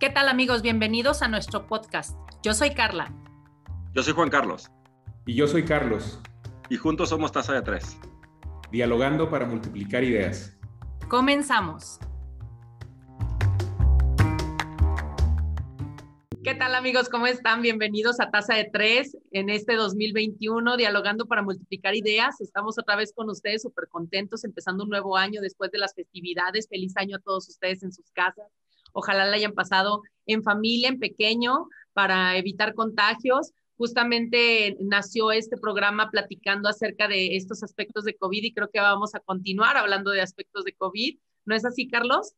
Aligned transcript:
¿Qué 0.00 0.08
tal 0.08 0.30
amigos? 0.30 0.62
Bienvenidos 0.62 1.20
a 1.20 1.28
nuestro 1.28 1.66
podcast. 1.66 2.16
Yo 2.42 2.54
soy 2.54 2.70
Carla. 2.70 3.14
Yo 3.92 4.02
soy 4.02 4.14
Juan 4.14 4.30
Carlos. 4.30 4.70
Y 5.26 5.34
yo 5.34 5.46
soy 5.46 5.62
Carlos. 5.62 6.18
Y 6.70 6.78
juntos 6.78 7.10
somos 7.10 7.32
Taza 7.32 7.52
de 7.52 7.60
Tres. 7.60 7.98
Dialogando 8.72 9.28
para 9.28 9.44
multiplicar 9.44 10.02
ideas. 10.02 10.56
Comenzamos. 11.10 11.98
¿Qué 16.42 16.54
tal 16.54 16.74
amigos? 16.74 17.10
¿Cómo 17.10 17.26
están? 17.26 17.60
Bienvenidos 17.60 18.20
a 18.20 18.30
Taza 18.30 18.54
de 18.54 18.70
Tres 18.72 19.18
en 19.32 19.50
este 19.50 19.74
2021, 19.74 20.78
dialogando 20.78 21.26
para 21.26 21.42
multiplicar 21.42 21.94
ideas. 21.94 22.40
Estamos 22.40 22.78
otra 22.78 22.96
vez 22.96 23.12
con 23.12 23.28
ustedes 23.28 23.60
súper 23.60 23.86
contentos, 23.88 24.44
empezando 24.44 24.84
un 24.84 24.88
nuevo 24.88 25.18
año 25.18 25.42
después 25.42 25.70
de 25.70 25.78
las 25.78 25.94
festividades. 25.94 26.68
Feliz 26.70 26.96
año 26.96 27.18
a 27.18 27.20
todos 27.20 27.50
ustedes 27.50 27.82
en 27.82 27.92
sus 27.92 28.10
casas. 28.12 28.46
Ojalá 28.92 29.24
la 29.26 29.36
hayan 29.36 29.52
pasado 29.52 30.02
en 30.26 30.42
familia, 30.42 30.88
en 30.88 30.98
pequeño, 30.98 31.68
para 31.92 32.36
evitar 32.36 32.74
contagios. 32.74 33.52
Justamente 33.76 34.76
nació 34.80 35.32
este 35.32 35.56
programa 35.56 36.10
platicando 36.10 36.68
acerca 36.68 37.08
de 37.08 37.36
estos 37.36 37.62
aspectos 37.62 38.04
de 38.04 38.14
COVID 38.14 38.44
y 38.44 38.52
creo 38.52 38.68
que 38.70 38.80
vamos 38.80 39.14
a 39.14 39.20
continuar 39.20 39.76
hablando 39.76 40.10
de 40.10 40.20
aspectos 40.20 40.64
de 40.64 40.74
COVID. 40.74 41.18
¿No 41.46 41.54
es 41.54 41.64
así, 41.64 41.88
Carlos? 41.88 42.34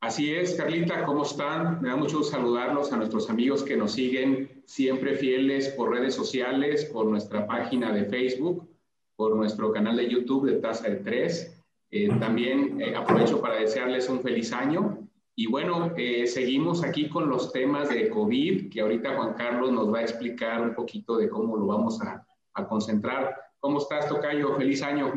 Así 0.00 0.32
es, 0.32 0.54
Carlita, 0.54 1.04
¿cómo 1.04 1.24
están? 1.24 1.82
Me 1.82 1.88
da 1.88 1.96
mucho 1.96 2.22
saludarlos 2.22 2.92
a 2.92 2.96
nuestros 2.96 3.28
amigos 3.30 3.64
que 3.64 3.76
nos 3.76 3.92
siguen 3.92 4.62
siempre 4.64 5.16
fieles 5.16 5.70
por 5.70 5.90
redes 5.90 6.14
sociales, 6.14 6.84
por 6.84 7.06
nuestra 7.06 7.48
página 7.48 7.92
de 7.92 8.04
Facebook, 8.04 8.68
por 9.16 9.34
nuestro 9.34 9.72
canal 9.72 9.96
de 9.96 10.08
YouTube 10.08 10.46
de 10.46 10.60
Taza 10.60 10.88
de 10.88 10.96
Tres. 10.96 11.60
Eh, 11.90 12.08
también 12.20 12.80
eh, 12.80 12.94
aprovecho 12.94 13.40
para 13.40 13.56
desearles 13.56 14.08
un 14.08 14.20
feliz 14.22 14.52
año 14.52 15.08
y 15.40 15.46
bueno, 15.46 15.94
eh, 15.96 16.26
seguimos 16.26 16.82
aquí 16.82 17.08
con 17.08 17.28
los 17.28 17.52
temas 17.52 17.90
de 17.90 18.10
COVID, 18.10 18.72
que 18.72 18.80
ahorita 18.80 19.14
Juan 19.14 19.34
Carlos 19.34 19.70
nos 19.70 19.94
va 19.94 20.00
a 20.00 20.02
explicar 20.02 20.60
un 20.60 20.74
poquito 20.74 21.16
de 21.16 21.28
cómo 21.28 21.56
lo 21.56 21.66
vamos 21.66 22.02
a, 22.02 22.26
a 22.54 22.66
concentrar. 22.66 23.36
¿Cómo 23.60 23.78
estás, 23.78 24.08
Tocayo? 24.08 24.56
Feliz 24.56 24.82
año. 24.82 25.12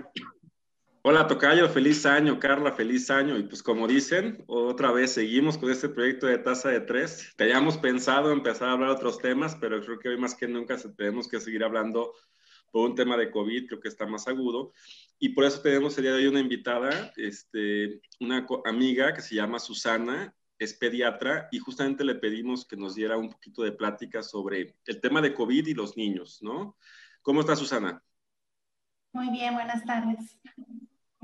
Hola, 1.02 1.26
Tocayo, 1.26 1.68
feliz 1.70 2.06
año, 2.06 2.40
Carla, 2.40 2.72
feliz 2.72 3.10
año. 3.10 3.36
Y 3.36 3.42
pues 3.42 3.64
como 3.64 3.88
dicen, 3.88 4.44
otra 4.46 4.92
vez 4.92 5.12
seguimos 5.12 5.58
con 5.58 5.72
este 5.72 5.90
proyecto 5.90 6.28
de 6.28 6.38
tasa 6.38 6.70
de 6.70 6.82
tres. 6.82 7.34
Que 7.36 7.46
hayamos 7.46 7.80
pensado 7.80 8.32
empezar 8.32 8.70
a 8.70 8.74
hablar 8.74 8.90
de 8.90 8.96
otros 8.98 9.18
temas, 9.18 9.58
pero 9.60 9.82
creo 9.82 9.98
que 9.98 10.10
hoy 10.10 10.20
más 10.20 10.36
que 10.36 10.48
nunca 10.48 10.78
tenemos 10.96 11.28
que 11.28 11.40
seguir 11.40 11.64
hablando 11.64 12.14
por 12.70 12.88
un 12.88 12.94
tema 12.94 13.18
de 13.18 13.32
COVID, 13.32 13.68
creo 13.68 13.80
que 13.80 13.90
está 13.90 14.06
más 14.06 14.28
agudo. 14.28 14.72
Y 15.24 15.30
por 15.30 15.46
eso 15.46 15.62
tenemos 15.62 15.96
el 15.98 16.06
día 16.06 16.14
de 16.14 16.18
hoy 16.18 16.26
una 16.26 16.40
invitada, 16.40 17.14
este, 17.16 18.02
una 18.20 18.44
amiga 18.66 19.14
que 19.14 19.22
se 19.22 19.36
llama 19.36 19.60
Susana, 19.60 20.36
es 20.58 20.74
pediatra 20.74 21.48
y 21.52 21.60
justamente 21.60 22.04
le 22.04 22.16
pedimos 22.16 22.66
que 22.66 22.76
nos 22.76 22.96
diera 22.96 23.18
un 23.18 23.30
poquito 23.30 23.62
de 23.62 23.72
plática 23.72 24.24
sobre 24.24 24.78
el 24.84 25.00
tema 25.00 25.22
de 25.22 25.36
COVID 25.36 25.68
y 25.68 25.76
los 25.76 25.96
niños, 25.96 26.40
¿no? 26.42 26.76
¿Cómo 27.22 27.42
está 27.42 27.56
Susana? 27.56 28.04
Muy 29.14 29.30
bien, 29.30 29.54
buenas 29.54 29.86
tardes. 29.86 30.40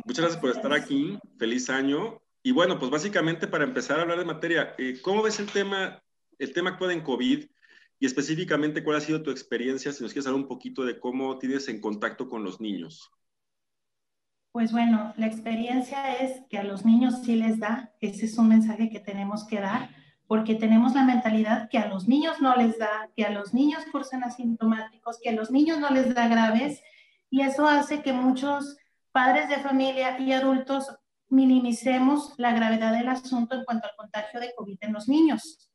Muchas 0.06 0.26
gracias 0.26 0.42
por 0.42 0.52
estar 0.52 0.74
aquí, 0.74 1.18
feliz 1.40 1.68
año. 1.72 2.22
Y 2.44 2.52
bueno, 2.52 2.78
pues 2.78 2.92
básicamente 2.92 3.48
para 3.48 3.64
empezar 3.64 3.98
a 3.98 4.04
hablar 4.04 4.20
de 4.20 4.26
materia, 4.26 4.76
eh, 4.78 5.00
¿cómo 5.02 5.24
ves 5.24 5.40
el 5.40 5.52
tema, 5.52 6.04
el 6.38 6.54
tema 6.54 6.70
actual 6.70 6.92
en 6.92 7.02
COVID 7.02 7.48
y 8.00 8.06
específicamente 8.06 8.84
cuál 8.84 8.98
ha 8.98 9.02
sido 9.02 9.24
tu 9.24 9.32
experiencia, 9.32 9.92
si 9.92 10.04
nos 10.04 10.14
quieres 10.14 10.28
hablar 10.28 10.44
un 10.44 10.48
poquito 10.48 10.86
de 10.86 11.00
cómo 11.00 11.40
tienes 11.40 11.68
en 11.68 11.82
contacto 11.82 12.30
con 12.30 12.44
los 12.44 12.62
niños? 12.62 13.12
Pues 14.58 14.72
bueno, 14.72 15.14
la 15.18 15.28
experiencia 15.28 16.16
es 16.16 16.42
que 16.50 16.58
a 16.58 16.64
los 16.64 16.84
niños 16.84 17.22
sí 17.24 17.36
les 17.36 17.60
da, 17.60 17.92
ese 18.02 18.26
es 18.26 18.40
un 18.40 18.48
mensaje 18.48 18.90
que 18.90 19.00
tenemos 19.00 19.46
que 19.46 19.60
dar, 19.60 19.92
porque 20.26 20.56
tenemos 20.56 20.96
la 20.96 21.04
mentalidad 21.04 21.70
que 21.70 21.78
a 21.78 21.88
los 21.88 22.08
niños 22.08 22.42
no 22.42 22.56
les 22.56 22.80
da, 22.80 23.08
que 23.16 23.24
a 23.24 23.30
los 23.30 23.54
niños 23.54 23.84
cursan 23.92 24.24
asintomáticos, 24.24 25.20
que 25.22 25.30
a 25.30 25.34
los 25.34 25.52
niños 25.52 25.78
no 25.80 25.92
les 25.92 26.12
da 26.16 26.28
graves, 26.28 26.82
y 27.30 27.42
eso 27.42 27.68
hace 27.68 28.02
que 28.02 28.14
muchos 28.14 28.78
padres 29.12 29.48
de 29.48 29.58
familia 29.58 30.20
y 30.20 30.32
adultos 30.32 30.90
minimicemos 31.30 32.34
la 32.38 32.52
gravedad 32.52 32.94
del 32.94 33.10
asunto 33.10 33.54
en 33.54 33.64
cuanto 33.64 33.88
al 33.88 33.96
contagio 33.96 34.40
de 34.40 34.56
COVID 34.58 34.78
en 34.82 34.94
los 34.94 35.08
niños. 35.08 35.70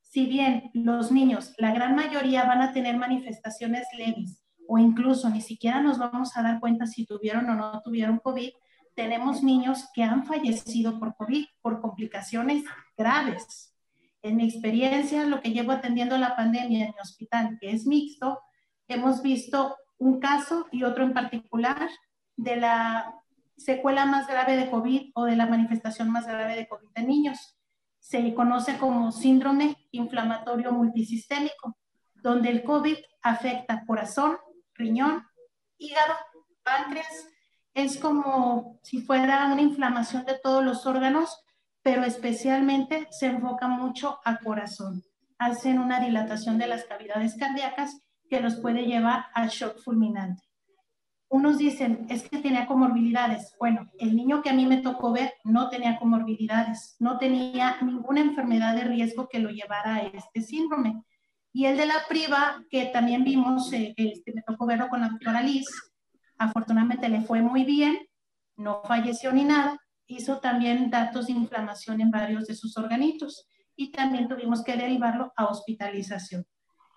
Si 0.00 0.24
bien 0.24 0.70
los 0.72 1.12
niños, 1.12 1.52
la 1.58 1.74
gran 1.74 1.94
mayoría 1.94 2.44
van 2.44 2.62
a 2.62 2.72
tener 2.72 2.96
manifestaciones 2.96 3.86
leves, 3.94 4.41
o 4.68 4.78
incluso 4.78 5.28
ni 5.28 5.40
siquiera 5.40 5.80
nos 5.80 5.98
vamos 5.98 6.36
a 6.36 6.42
dar 6.42 6.60
cuenta 6.60 6.86
si 6.86 7.06
tuvieron 7.06 7.48
o 7.50 7.54
no 7.54 7.80
tuvieron 7.82 8.18
COVID, 8.18 8.50
tenemos 8.94 9.42
niños 9.42 9.88
que 9.94 10.02
han 10.02 10.24
fallecido 10.24 10.98
por 10.98 11.16
COVID, 11.16 11.46
por 11.60 11.80
complicaciones 11.80 12.64
graves. 12.96 13.74
En 14.22 14.36
mi 14.36 14.44
experiencia, 14.44 15.24
lo 15.24 15.40
que 15.40 15.50
llevo 15.50 15.72
atendiendo 15.72 16.16
la 16.18 16.36
pandemia 16.36 16.86
en 16.86 16.92
mi 16.94 17.00
hospital, 17.00 17.58
que 17.60 17.72
es 17.72 17.86
mixto, 17.86 18.40
hemos 18.88 19.22
visto 19.22 19.76
un 19.98 20.20
caso 20.20 20.66
y 20.70 20.84
otro 20.84 21.04
en 21.04 21.14
particular 21.14 21.88
de 22.36 22.56
la 22.56 23.14
secuela 23.56 24.06
más 24.06 24.26
grave 24.26 24.56
de 24.56 24.70
COVID 24.70 25.12
o 25.14 25.24
de 25.24 25.36
la 25.36 25.46
manifestación 25.46 26.10
más 26.10 26.26
grave 26.26 26.56
de 26.56 26.68
COVID 26.68 26.88
en 26.94 27.06
niños. 27.06 27.58
Se 27.98 28.34
conoce 28.34 28.78
como 28.78 29.12
síndrome 29.12 29.76
inflamatorio 29.92 30.72
multisistémico, 30.72 31.76
donde 32.14 32.50
el 32.50 32.64
COVID 32.64 32.96
afecta 33.22 33.84
corazón, 33.86 34.36
riñón, 34.74 35.26
hígado, 35.78 36.14
páncreas. 36.62 37.28
Es 37.74 37.98
como 37.98 38.78
si 38.82 39.00
fuera 39.02 39.46
una 39.52 39.62
inflamación 39.62 40.24
de 40.24 40.38
todos 40.42 40.64
los 40.64 40.86
órganos, 40.86 41.42
pero 41.82 42.04
especialmente 42.04 43.08
se 43.10 43.26
enfoca 43.26 43.66
mucho 43.68 44.20
a 44.24 44.38
corazón. 44.38 45.02
Hacen 45.38 45.78
una 45.78 46.00
dilatación 46.00 46.58
de 46.58 46.68
las 46.68 46.84
cavidades 46.84 47.34
cardíacas 47.36 48.00
que 48.28 48.40
los 48.40 48.56
puede 48.56 48.84
llevar 48.84 49.26
al 49.34 49.48
shock 49.48 49.78
fulminante. 49.82 50.42
Unos 51.28 51.56
dicen, 51.56 52.06
es 52.10 52.28
que 52.28 52.38
tenía 52.38 52.66
comorbilidades. 52.66 53.54
Bueno, 53.58 53.90
el 53.98 54.14
niño 54.14 54.42
que 54.42 54.50
a 54.50 54.52
mí 54.52 54.66
me 54.66 54.82
tocó 54.82 55.12
ver 55.12 55.32
no 55.44 55.70
tenía 55.70 55.98
comorbilidades, 55.98 56.94
no 56.98 57.16
tenía 57.16 57.78
ninguna 57.80 58.20
enfermedad 58.20 58.74
de 58.74 58.84
riesgo 58.84 59.28
que 59.28 59.38
lo 59.38 59.48
llevara 59.48 59.94
a 59.94 60.00
este 60.02 60.42
síndrome. 60.42 61.02
Y 61.52 61.66
el 61.66 61.76
de 61.76 61.86
la 61.86 62.06
priva, 62.08 62.64
que 62.70 62.86
también 62.86 63.24
vimos, 63.24 63.72
eh, 63.72 63.94
este, 63.96 64.32
me 64.32 64.42
tocó 64.42 64.66
verlo 64.66 64.88
con 64.88 65.02
la 65.02 65.08
doctora 65.08 65.42
Liz, 65.42 65.66
afortunadamente 66.38 67.08
le 67.08 67.20
fue 67.20 67.42
muy 67.42 67.64
bien, 67.64 67.98
no 68.56 68.82
falleció 68.84 69.32
ni 69.32 69.44
nada, 69.44 69.78
hizo 70.06 70.40
también 70.40 70.90
datos 70.90 71.26
de 71.26 71.32
inflamación 71.32 72.00
en 72.00 72.10
varios 72.10 72.46
de 72.46 72.54
sus 72.54 72.76
organitos 72.76 73.46
y 73.76 73.92
también 73.92 74.28
tuvimos 74.28 74.62
que 74.62 74.76
derivarlo 74.76 75.32
a 75.36 75.46
hospitalización. 75.46 76.46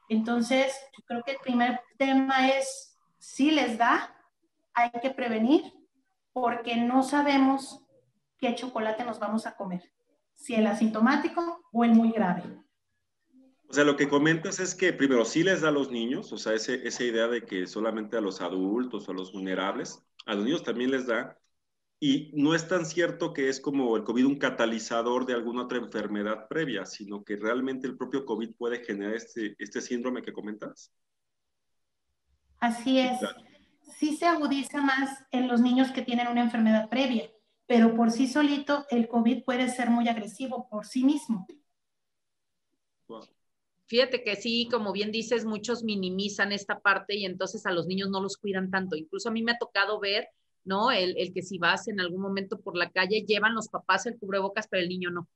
Entonces, 0.10 0.74
creo 1.06 1.24
que 1.24 1.32
el 1.32 1.38
primer 1.40 1.82
tema 1.98 2.50
es, 2.50 2.98
si 3.18 3.52
les 3.52 3.78
da, 3.78 4.16
hay 4.74 4.92
que 5.02 5.10
prevenir 5.10 5.64
porque 6.32 6.76
no 6.76 7.04
sabemos 7.04 7.84
qué 8.38 8.54
chocolate 8.56 9.04
nos 9.04 9.20
vamos 9.20 9.48
a 9.48 9.56
comer, 9.56 9.82
si 10.34 10.54
el 10.54 10.68
asintomático 10.68 11.62
o 11.72 11.84
el 11.84 11.92
muy 11.92 12.12
grave. 12.12 12.44
O 13.76 13.78
sea, 13.78 13.84
lo 13.84 13.98
que 13.98 14.08
comentas 14.08 14.62
es 14.62 14.74
que 14.74 14.94
primero 14.94 15.26
sí 15.26 15.44
les 15.44 15.60
da 15.60 15.68
a 15.68 15.72
los 15.72 15.92
niños, 15.92 16.32
o 16.32 16.38
sea, 16.38 16.54
ese, 16.54 16.88
esa 16.88 17.04
idea 17.04 17.28
de 17.28 17.42
que 17.42 17.68
solamente 17.68 18.16
a 18.16 18.22
los 18.22 18.40
adultos 18.40 19.06
o 19.06 19.12
a 19.12 19.14
los 19.14 19.34
vulnerables, 19.34 20.02
a 20.26 20.34
los 20.34 20.46
niños 20.46 20.64
también 20.64 20.92
les 20.92 21.08
da. 21.08 21.38
Y 22.00 22.32
no 22.36 22.56
es 22.56 22.70
tan 22.70 22.86
cierto 22.86 23.34
que 23.34 23.50
es 23.50 23.60
como 23.60 23.98
el 23.98 24.06
COVID 24.06 24.28
un 24.28 24.40
catalizador 24.40 25.26
de 25.26 25.34
alguna 25.34 25.64
otra 25.64 25.78
enfermedad 25.78 26.48
previa, 26.48 26.86
sino 26.86 27.26
que 27.26 27.36
realmente 27.36 27.86
el 27.86 27.98
propio 27.98 28.26
COVID 28.26 28.56
puede 28.56 28.82
generar 28.86 29.14
este, 29.14 29.58
este 29.60 29.82
síndrome 29.82 30.22
que 30.22 30.32
comentas. 30.32 30.94
Así 32.62 33.00
es. 33.00 33.20
Sí 34.00 34.16
se 34.16 34.26
agudiza 34.26 34.82
más 34.82 35.22
en 35.32 35.50
los 35.50 35.60
niños 35.60 35.92
que 35.92 36.02
tienen 36.02 36.30
una 36.30 36.44
enfermedad 36.44 36.88
previa, 36.88 37.30
pero 37.66 37.94
por 37.94 38.12
sí 38.12 38.28
solito 38.30 38.86
el 38.90 39.10
COVID 39.10 39.44
puede 39.44 39.68
ser 39.68 39.90
muy 39.90 40.08
agresivo 40.08 40.70
por 40.70 40.86
sí 40.86 41.04
mismo. 41.04 41.46
Fíjate 43.88 44.24
que 44.24 44.36
sí, 44.36 44.68
como 44.72 44.92
bien 44.92 45.12
dices, 45.12 45.46
muchos 45.46 45.84
minimizan 45.84 46.52
esta 46.52 46.80
parte 46.80 47.16
y 47.16 47.26
entonces 47.26 47.66
a 47.66 47.72
los 47.72 47.86
niños 47.86 48.10
no 48.10 48.20
los 48.22 48.38
cuidan 48.38 48.72
tanto. 48.72 48.96
Incluso 48.96 49.30
a 49.30 49.32
mí 49.32 49.44
me 49.44 49.52
ha 49.54 49.58
tocado 49.60 50.00
ver, 50.00 50.28
¿no? 50.64 50.92
El, 50.92 51.16
que 51.34 51.44
si 51.44 51.60
vas 51.60 51.88
en 51.88 52.00
algún 52.00 52.22
momento 52.22 52.60
por 52.60 52.76
la 52.76 52.90
calle, 52.90 53.26
llevan 53.28 53.54
los 53.54 53.70
papás 53.70 54.08
el 54.08 54.18
cubrebocas, 54.18 54.68
pero 54.68 54.82
el 54.82 54.90
niño 54.90 55.12
no. 55.12 55.28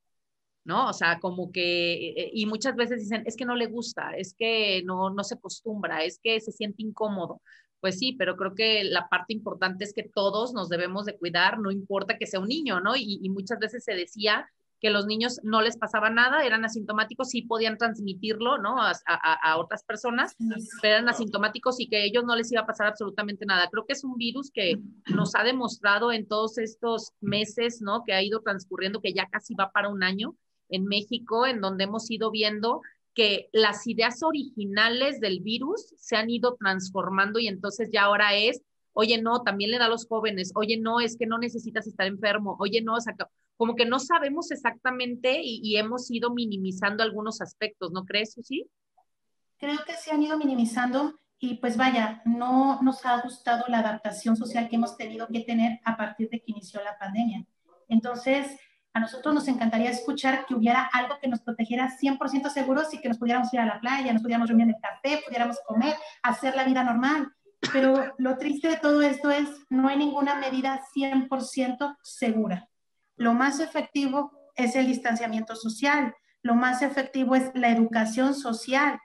¿no? 0.64 0.88
O 0.88 0.92
sea, 0.92 1.20
como 1.20 1.52
que, 1.52 2.10
eh, 2.10 2.30
y 2.34 2.46
muchas 2.46 2.76
veces 2.76 3.00
dicen, 3.00 3.22
es 3.26 3.36
que 3.36 3.44
no 3.46 3.56
le 3.56 3.66
gusta, 3.66 4.12
es 4.16 4.34
que 4.34 4.82
no, 4.84 5.10
no 5.10 5.24
se 5.24 5.34
acostumbra, 5.36 6.04
es 6.04 6.20
que 6.22 6.40
se 6.40 6.52
siente 6.52 6.82
incómodo. 6.82 7.40
Pues 7.80 7.98
sí, 7.98 8.12
pero 8.14 8.36
creo 8.36 8.54
que 8.54 8.84
la 8.84 9.08
parte 9.08 9.32
importante 9.32 9.84
es 9.84 9.94
que 9.94 10.02
todos 10.02 10.52
nos 10.52 10.68
debemos 10.68 11.06
de 11.06 11.16
cuidar, 11.18 11.58
no 11.60 11.70
importa 11.70 12.18
que 12.18 12.26
sea 12.26 12.40
un 12.40 12.48
niño, 12.48 12.80
¿no? 12.80 12.94
Y 12.96 13.28
muchas 13.30 13.58
veces 13.58 13.84
se 13.84 13.94
decía 13.94 14.48
que 14.80 14.90
los 14.90 15.06
niños 15.06 15.40
no 15.42 15.60
les 15.60 15.76
pasaba 15.76 16.08
nada, 16.08 16.44
eran 16.44 16.64
asintomáticos, 16.64 17.28
sí 17.28 17.42
podían 17.42 17.76
transmitirlo, 17.76 18.58
¿no? 18.58 18.80
A, 18.80 18.92
a, 19.06 19.58
otras 19.58 19.84
personas, 19.84 20.34
pero 20.80 20.94
eran 20.94 21.08
asintomáticos 21.08 21.78
y 21.80 21.88
que 21.88 21.96
a 21.96 22.04
ellos 22.04 22.24
no 22.24 22.34
les 22.34 22.50
iba 22.50 22.62
a 22.62 22.66
pasar 22.66 22.86
absolutamente 22.86 23.44
nada. 23.44 23.68
Creo 23.70 23.84
que 23.84 23.92
es 23.92 24.04
un 24.04 24.16
virus 24.16 24.50
que 24.50 24.78
nos 25.14 25.34
ha 25.34 25.44
demostrado 25.44 26.12
en 26.12 26.26
todos 26.26 26.56
estos 26.58 27.12
meses, 27.20 27.82
¿no? 27.82 28.04
Que 28.06 28.14
ha 28.14 28.22
ido 28.22 28.40
transcurriendo, 28.40 29.02
que 29.02 29.12
ya 29.12 29.26
casi 29.26 29.54
va 29.54 29.70
para 29.70 29.90
un 29.90 30.02
año, 30.02 30.34
en 30.70 30.86
México, 30.86 31.46
en 31.46 31.60
donde 31.60 31.84
hemos 31.84 32.10
ido 32.10 32.30
viendo 32.30 32.80
que 33.14 33.48
las 33.52 33.86
ideas 33.86 34.22
originales 34.22 35.20
del 35.20 35.40
virus 35.40 35.94
se 35.98 36.16
han 36.16 36.30
ido 36.30 36.56
transformando 36.58 37.38
y 37.38 37.48
entonces 37.48 37.90
ya 37.92 38.04
ahora 38.04 38.36
es, 38.36 38.62
oye, 38.92 39.20
no, 39.20 39.42
también 39.42 39.70
le 39.70 39.78
da 39.78 39.86
a 39.86 39.88
los 39.88 40.06
jóvenes, 40.06 40.52
oye, 40.54 40.78
no, 40.78 41.00
es 41.00 41.16
que 41.16 41.26
no 41.26 41.38
necesitas 41.38 41.86
estar 41.86 42.06
enfermo, 42.06 42.56
oye, 42.60 42.82
no, 42.82 42.96
como 43.60 43.74
que 43.74 43.84
no 43.84 43.98
sabemos 43.98 44.50
exactamente 44.52 45.38
y, 45.42 45.76
hemos 45.76 46.10
ido 46.10 46.30
minimizando 46.32 47.02
algunos 47.02 47.42
aspectos, 47.42 47.92
¿no 47.92 48.06
crees, 48.06 48.32
Susi? 48.32 48.64
Creo 49.58 49.84
que 49.84 49.92
se 49.92 50.10
han 50.10 50.22
ido 50.22 50.38
minimizando 50.38 51.20
y 51.38 51.56
pues 51.56 51.76
vaya, 51.76 52.22
no 52.24 52.80
nos 52.80 53.04
ha 53.04 53.20
gustado 53.20 53.66
la 53.68 53.80
adaptación 53.80 54.34
social 54.34 54.70
que 54.70 54.76
hemos 54.76 54.96
tenido 54.96 55.28
que 55.28 55.40
tener 55.40 55.78
a 55.84 55.98
partir 55.98 56.30
de 56.30 56.38
que 56.38 56.52
inició 56.52 56.82
la 56.82 56.96
pandemia. 56.96 57.44
Entonces, 57.90 58.46
a 58.94 59.00
nosotros 59.00 59.34
nos 59.34 59.46
encantaría 59.46 59.90
escuchar 59.90 60.46
que 60.46 60.54
hubiera 60.54 60.88
algo 60.94 61.18
que 61.20 61.28
nos 61.28 61.42
protegiera 61.42 61.94
100% 62.00 62.48
seguros 62.48 62.94
y 62.94 63.00
que 63.02 63.10
nos 63.10 63.18
pudiéramos 63.18 63.52
ir 63.52 63.60
a 63.60 63.66
la 63.66 63.78
playa, 63.78 64.10
nos 64.14 64.22
pudiéramos 64.22 64.48
reunir 64.48 64.68
en 64.68 64.74
el 64.76 64.80
café, 64.80 65.22
pudiéramos 65.26 65.58
comer, 65.66 65.96
hacer 66.22 66.56
la 66.56 66.64
vida 66.64 66.82
normal. 66.82 67.30
Pero 67.74 68.14
lo 68.16 68.38
triste 68.38 68.68
de 68.68 68.78
todo 68.78 69.02
esto 69.02 69.30
es, 69.30 69.50
no 69.68 69.86
hay 69.88 69.98
ninguna 69.98 70.36
medida 70.36 70.80
100% 70.96 71.98
segura. 72.00 72.69
Lo 73.20 73.34
más 73.34 73.60
efectivo 73.60 74.32
es 74.56 74.74
el 74.74 74.86
distanciamiento 74.86 75.54
social, 75.54 76.14
lo 76.42 76.54
más 76.54 76.82
efectivo 76.82 77.36
es 77.36 77.50
la 77.54 77.70
educación 77.70 78.34
social. 78.34 78.98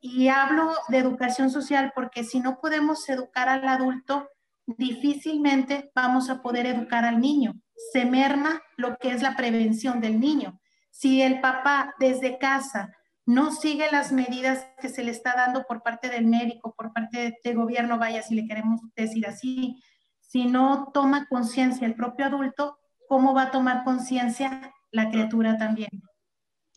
Y 0.00 0.28
hablo 0.28 0.72
de 0.88 0.98
educación 0.98 1.50
social 1.50 1.92
porque 1.94 2.22
si 2.22 2.40
no 2.40 2.58
podemos 2.60 3.08
educar 3.08 3.48
al 3.48 3.66
adulto, 3.66 4.28
difícilmente 4.66 5.90
vamos 5.94 6.30
a 6.30 6.40
poder 6.40 6.66
educar 6.66 7.04
al 7.04 7.20
niño 7.20 7.54
se 7.92 8.04
merma 8.04 8.62
lo 8.76 8.96
que 8.98 9.10
es 9.10 9.22
la 9.22 9.36
prevención 9.36 10.00
del 10.00 10.20
niño. 10.20 10.60
Si 10.90 11.22
el 11.22 11.40
papá 11.40 11.94
desde 11.98 12.38
casa 12.38 12.94
no 13.26 13.52
sigue 13.52 13.90
las 13.90 14.12
medidas 14.12 14.66
que 14.80 14.88
se 14.88 15.02
le 15.04 15.12
está 15.12 15.34
dando 15.34 15.64
por 15.64 15.82
parte 15.82 16.08
del 16.08 16.26
médico, 16.26 16.74
por 16.76 16.92
parte 16.92 17.38
del 17.42 17.56
gobierno, 17.56 17.98
vaya, 17.98 18.22
si 18.22 18.34
le 18.34 18.46
queremos 18.46 18.80
decir 18.96 19.26
así, 19.26 19.82
si 20.20 20.46
no 20.46 20.90
toma 20.92 21.26
conciencia 21.26 21.86
el 21.86 21.94
propio 21.94 22.26
adulto, 22.26 22.78
¿cómo 23.10 23.34
va 23.34 23.42
a 23.42 23.50
tomar 23.50 23.82
conciencia 23.82 24.72
la 24.92 25.10
criatura 25.10 25.58
también? 25.58 25.90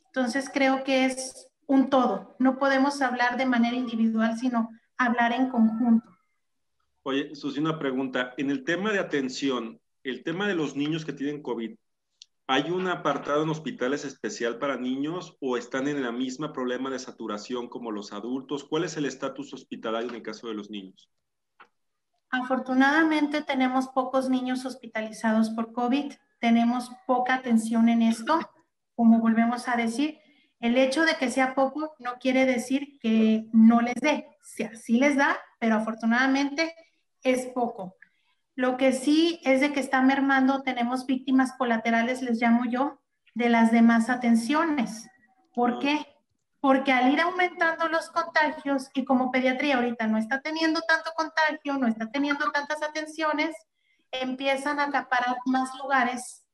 Entonces 0.08 0.50
creo 0.52 0.84
que 0.84 1.06
es 1.06 1.48
un 1.68 1.92
todo. 1.92 2.36
No 2.40 2.58
podemos 2.58 3.04
hablar 3.04 3.38
de 3.38 3.46
manera 3.46 3.76
individual, 3.76 4.36
sino 4.40 4.72
hablar 4.98 5.32
en 5.32 5.50
conjunto. 5.50 6.10
Oye, 7.04 7.36
Susi, 7.36 7.60
una 7.60 7.78
pregunta. 7.78 8.34
En 8.38 8.50
el 8.50 8.64
tema 8.64 8.92
de 8.92 8.98
atención, 8.98 9.80
el 10.04 10.24
tema 10.24 10.48
de 10.48 10.56
los 10.56 10.76
niños 10.76 11.06
que 11.06 11.14
tienen 11.14 11.44
COVID, 11.44 11.76
¿hay 12.48 12.72
un 12.72 12.88
apartado 12.88 13.44
en 13.44 13.50
hospitales 13.50 14.04
especial 14.04 14.58
para 14.58 14.78
niños 14.78 15.38
o 15.40 15.56
están 15.56 15.88
en 15.88 16.02
la 16.02 16.12
misma 16.12 16.52
problema 16.52 16.90
de 16.90 16.98
saturación 16.98 17.70
como 17.70 17.92
los 17.92 18.12
adultos? 18.12 18.64
¿Cuál 18.64 18.86
es 18.86 18.98
el 18.98 19.06
estatus 19.06 19.54
hospitalario 19.54 20.10
en 20.10 20.16
el 20.16 20.24
caso 20.24 20.48
de 20.48 20.56
los 20.56 20.72
niños? 20.72 21.12
Afortunadamente 22.34 23.44
tenemos 23.44 23.90
pocos 23.90 24.28
niños 24.28 24.66
hospitalizados 24.66 25.52
por 25.52 25.72
COVID, 25.72 26.14
tenemos 26.40 26.90
poca 27.06 27.36
atención 27.36 27.90
en 27.90 28.02
esto, 28.02 28.40
como 28.96 29.20
volvemos 29.20 29.68
a 29.68 29.76
decir. 29.76 30.18
El 30.60 30.76
hecho 30.80 31.04
de 31.04 31.14
que 31.18 31.30
sea 31.30 31.54
poco 31.54 31.94
no 32.00 32.16
quiere 32.20 32.48
decir 32.48 32.98
que 33.00 33.46
no 33.54 33.82
les 33.82 33.94
dé, 34.02 34.30
sí 34.42 34.98
les 34.98 35.16
da, 35.16 35.38
pero 35.60 35.76
afortunadamente 35.76 36.74
es 37.22 37.46
poco. 37.46 37.98
Lo 38.56 38.78
que 38.78 38.94
sí 38.94 39.40
es 39.44 39.62
de 39.62 39.72
que 39.72 39.80
está 39.80 40.02
mermando, 40.02 40.64
tenemos 40.64 41.06
víctimas 41.06 41.54
colaterales, 41.54 42.24
les 42.24 42.42
llamo 42.42 42.66
yo, 42.66 43.00
de 43.36 43.50
las 43.50 43.72
demás 43.72 44.10
atenciones. 44.10 45.08
¿Por 45.54 45.78
qué? 45.78 46.04
Porque 46.63 46.94
al 46.94 47.12
ir 47.12 47.19
aumentando 47.19 47.89
los 47.89 48.10
contagios 48.10 48.89
y 48.94 49.04
como 49.04 49.31
pediatría 49.31 49.75
ahorita 49.75 50.07
no 50.07 50.18
está 50.18 50.39
teniendo 50.39 50.80
tanto 50.88 51.12
contagio, 51.13 51.77
no 51.77 51.88
está 51.88 52.10
teniendo 52.10 52.50
tantas 52.51 52.81
atenciones, 52.81 53.54
empiezan 54.12 54.80
a 54.80 54.86
acaparar 54.86 55.36
más 55.45 55.77
lugares 55.77 56.45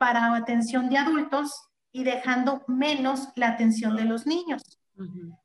para 0.00 0.34
atención 0.34 0.88
de 0.88 0.98
adultos 0.98 1.52
y 1.92 2.02
dejando 2.02 2.64
menos 2.66 3.28
la 3.36 3.50
atención 3.50 3.94
de 3.94 4.04
los 4.04 4.26
niños. 4.26 4.80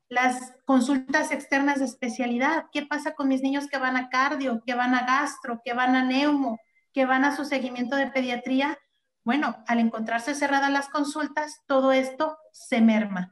Las 0.08 0.52
consultas 0.64 1.30
externas 1.30 1.78
de 1.78 1.84
especialidad, 1.84 2.64
¿qué 2.72 2.84
pasa 2.86 3.14
con 3.14 3.28
mis 3.28 3.40
niños 3.40 3.68
que 3.68 3.78
van 3.78 3.96
a 3.96 4.08
cardio, 4.08 4.64
que 4.66 4.74
van 4.74 4.96
a 4.96 5.06
gastro, 5.06 5.60
que 5.64 5.74
van 5.74 5.94
a 5.94 6.02
neumo, 6.02 6.58
que 6.92 7.06
van 7.06 7.24
a 7.24 7.36
su 7.36 7.44
seguimiento 7.44 7.94
de 7.94 8.10
pediatría? 8.10 8.78
Bueno, 9.22 9.62
al 9.68 9.78
encontrarse 9.78 10.34
cerradas 10.34 10.72
las 10.72 10.88
consultas, 10.88 11.60
todo 11.68 11.92
esto 11.92 12.36
se 12.50 12.80
merma. 12.80 13.30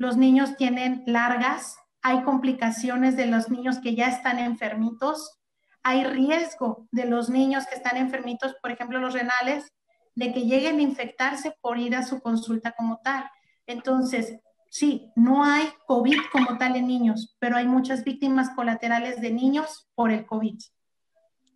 Los 0.00 0.16
niños 0.16 0.56
tienen 0.56 1.02
largas, 1.04 1.76
hay 2.00 2.22
complicaciones 2.22 3.18
de 3.18 3.26
los 3.26 3.50
niños 3.50 3.80
que 3.80 3.94
ya 3.94 4.08
están 4.08 4.38
enfermitos, 4.38 5.38
hay 5.82 6.04
riesgo 6.04 6.88
de 6.90 7.04
los 7.04 7.28
niños 7.28 7.66
que 7.66 7.74
están 7.74 7.98
enfermitos, 7.98 8.56
por 8.62 8.70
ejemplo, 8.70 8.98
los 8.98 9.12
renales, 9.12 9.70
de 10.14 10.32
que 10.32 10.46
lleguen 10.46 10.78
a 10.78 10.82
infectarse 10.82 11.54
por 11.60 11.76
ir 11.76 11.94
a 11.94 12.02
su 12.02 12.22
consulta 12.22 12.72
como 12.72 12.98
tal. 13.04 13.30
Entonces, 13.66 14.38
sí, 14.70 15.12
no 15.16 15.44
hay 15.44 15.68
COVID 15.86 16.16
como 16.32 16.56
tal 16.56 16.76
en 16.76 16.86
niños, 16.86 17.36
pero 17.38 17.58
hay 17.58 17.66
muchas 17.66 18.02
víctimas 18.02 18.48
colaterales 18.56 19.20
de 19.20 19.32
niños 19.32 19.86
por 19.94 20.10
el 20.10 20.24
COVID. 20.24 20.58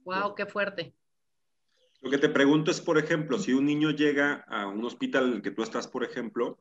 Wow, 0.05 0.35
qué 0.35 0.45
fuerte. 0.45 0.95
Lo 2.05 2.11
que 2.11 2.19
te 2.19 2.29
pregunto 2.29 2.71
es, 2.71 2.83
por 2.83 2.99
ejemplo, 2.99 3.39
si 3.39 3.55
un 3.55 3.65
niño 3.65 3.91
llega 3.91 4.45
a 4.49 4.67
un 4.67 4.85
hospital 4.85 5.25
en 5.29 5.33
el 5.37 5.43
que 5.43 5.53
tú 5.53 5.63
estás, 5.63 5.89
por 5.89 6.05
ejemplo, 6.05 6.59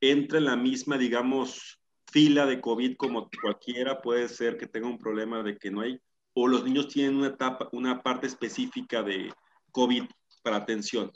entra 0.00 0.38
en 0.38 0.44
la 0.44 0.54
misma, 0.54 0.96
digamos, 0.96 1.80
fila 2.12 2.46
de 2.46 2.60
COVID 2.60 2.96
como 2.96 3.28
cualquiera, 3.42 4.00
puede 4.00 4.28
ser 4.28 4.56
que 4.56 4.68
tenga 4.68 4.86
un 4.86 4.98
problema 4.98 5.42
de 5.42 5.58
que 5.58 5.72
no 5.72 5.80
hay, 5.80 6.00
o 6.32 6.46
los 6.46 6.62
niños 6.62 6.86
tienen 6.86 7.16
una 7.16 7.26
etapa, 7.26 7.68
una 7.72 8.04
parte 8.04 8.28
específica 8.28 9.02
de 9.02 9.34
COVID 9.72 10.04
para 10.44 10.58
atención. 10.58 11.10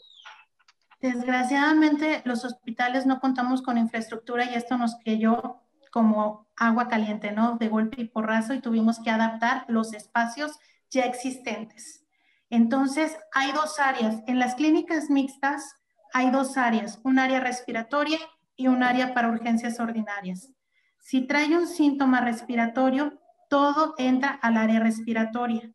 Desgraciadamente, 1.01 2.23
los 2.25 2.45
hospitales 2.45 3.07
no 3.07 3.21
contamos 3.21 3.63
con 3.63 3.79
infraestructura 3.79 4.51
y 4.51 4.55
esto 4.55 4.77
nos 4.77 4.97
cayó 5.05 5.61
como 5.93 6.49
agua 6.57 6.89
caliente, 6.89 7.31
¿no? 7.31 7.59
De 7.59 7.69
golpe 7.69 8.03
y 8.03 8.09
porrazo 8.09 8.55
y 8.55 8.61
tuvimos 8.61 8.99
que 8.99 9.11
adaptar 9.11 9.67
los 9.69 9.95
espacios 9.95 10.59
ya 10.91 11.05
existentes. 11.05 12.08
Entonces, 12.51 13.17
hay 13.33 13.53
dos 13.53 13.79
áreas. 13.79 14.23
En 14.27 14.39
las 14.39 14.55
clínicas 14.55 15.11
mixtas 15.11 15.75
hay 16.13 16.31
dos 16.31 16.57
áreas, 16.57 17.01
un 17.05 17.19
área 17.19 17.41
respiratoria 17.41 18.19
y 18.57 18.69
un 18.69 18.83
área 18.83 19.15
para 19.15 19.29
urgencias 19.29 19.79
ordinarias. 19.81 20.51
Si 20.99 21.27
trae 21.27 21.57
un 21.57 21.67
síntoma 21.67 22.21
respiratorio, 22.21 23.21
todo 23.49 23.95
entra 23.99 24.31
al 24.31 24.57
área 24.57 24.81
respiratoria, 24.81 25.73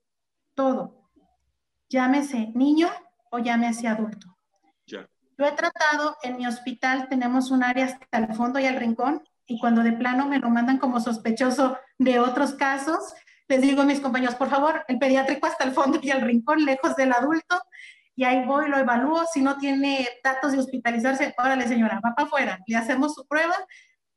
todo. 0.53 1.10
Llámese 1.89 2.51
niño 2.53 2.89
o 3.32 3.39
llámese 3.39 3.88
adulto. 3.88 4.38
Yo 4.86 5.46
he 5.48 5.51
tratado, 5.53 6.15
en 6.22 6.38
mi 6.38 6.46
hospital 6.46 7.08
tenemos 7.10 7.50
un 7.50 7.63
área 7.63 7.86
hasta 7.86 8.18
el 8.20 8.34
fondo 8.36 8.60
y 8.60 8.68
al 8.68 8.75
rincón, 8.75 9.24
y 9.48 9.60
cuando 9.60 9.82
de 9.82 9.94
plano 9.94 10.27
me 10.27 10.38
lo 10.38 10.50
mandan 10.50 10.77
como 10.77 11.00
sospechoso 11.00 11.77
de 11.98 12.20
otros 12.20 12.53
casos, 12.53 13.13
les 13.48 13.62
digo 13.62 13.82
a 13.82 13.86
mis 13.86 14.00
compañeros, 14.00 14.36
por 14.36 14.50
favor, 14.50 14.84
el 14.88 15.00
pediátrico 15.00 15.48
hasta 15.48 15.64
el 15.64 15.72
fondo 15.72 16.00
y 16.02 16.12
al 16.12 16.22
rincón, 16.22 16.66
lejos 16.66 16.96
del 16.96 17.14
adulto, 17.14 17.62
y 18.16 18.26
ahí 18.26 18.46
voy, 18.46 18.70
lo 18.70 18.78
evalúo, 18.78 19.26
si 19.32 19.42
no 19.42 19.58
tiene 19.58 20.08
datos 20.24 20.52
de 20.52 20.60
hospitalizarse, 20.60 21.34
órale 21.38 21.68
señora, 21.68 22.00
va 22.04 22.14
para 22.16 22.28
afuera, 22.28 22.60
le 22.68 22.76
hacemos 22.76 23.16
su 23.16 23.28
prueba, 23.28 23.56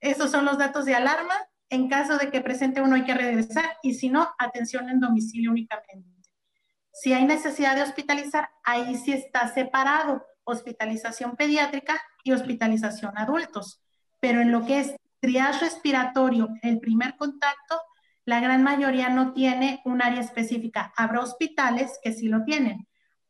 esos 0.01 0.31
son 0.31 0.45
los 0.45 0.59
datos 0.59 0.85
de 0.85 0.95
alarma, 0.95 1.35
en 1.71 1.89
caso 1.89 2.17
de 2.19 2.31
que 2.31 2.41
presente 2.41 2.81
uno 2.81 2.95
hay 2.95 3.05
que 3.05 3.15
regresar, 3.15 3.65
y 3.83 3.95
si 3.95 4.11
no, 4.11 4.29
atención 4.39 4.89
en 4.89 5.01
domicilio 5.01 5.51
únicamente. 5.51 6.17
Si 6.93 7.13
hay 7.13 7.25
necesidad 7.25 7.75
de 7.75 7.83
hospitalizar, 7.83 8.49
ahí 8.65 8.97
sí 8.97 9.13
está 9.13 9.53
separado, 9.53 10.25
hospitalización 10.45 11.37
pediátrica 11.37 12.01
y 12.25 12.33
hospitalización 12.33 13.19
adultos. 13.19 13.83
Pero 14.21 14.41
en 14.41 14.51
lo 14.51 14.65
que 14.65 14.81
es 14.81 14.97
triage 15.21 15.61
respiratorio, 15.61 16.49
el 16.63 16.79
primer 16.79 17.17
contacto, 17.17 17.81
la 18.27 18.41
gran 18.41 18.63
mayoría 18.63 19.09
no 19.09 19.33
tiene 19.33 19.81
un 19.87 20.03
área 20.03 20.21
específica. 20.21 20.93
Habrá 20.97 21.21
hospitales 21.21 21.99
que 22.03 22.13
sí 22.13 22.29
lo 22.29 22.45
tienen. 22.45 22.87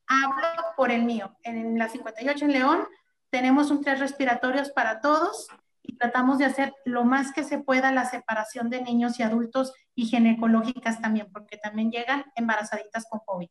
Hablo 0.09 0.49
por 0.77 0.91
el 0.91 1.05
mío. 1.05 1.37
En 1.45 1.79
la 1.79 1.89
58 1.89 2.47
en 2.47 2.53
León 2.53 2.89
tenemos 3.31 3.71
un 3.71 3.83
tres 3.83 4.01
respiratorios 4.01 4.71
para 4.71 5.01
todos 5.01 5.47
y 5.83 5.97
tratamos 5.97 6.39
de 6.39 6.47
hacer 6.47 6.75
lo 6.85 7.05
más 7.05 7.33
que 7.33 7.45
se 7.45 7.59
pueda 7.59 7.93
la 7.93 8.07
separación 8.07 8.71
de 8.71 8.83
niños 8.83 9.21
y 9.21 9.23
adultos 9.23 9.73
y 9.95 10.07
ginecológicas 10.07 11.01
también, 11.01 11.29
porque 11.33 11.57
también 11.59 11.93
llegan 11.93 12.25
embarazaditas 12.35 13.07
con 13.09 13.21
COVID 13.25 13.51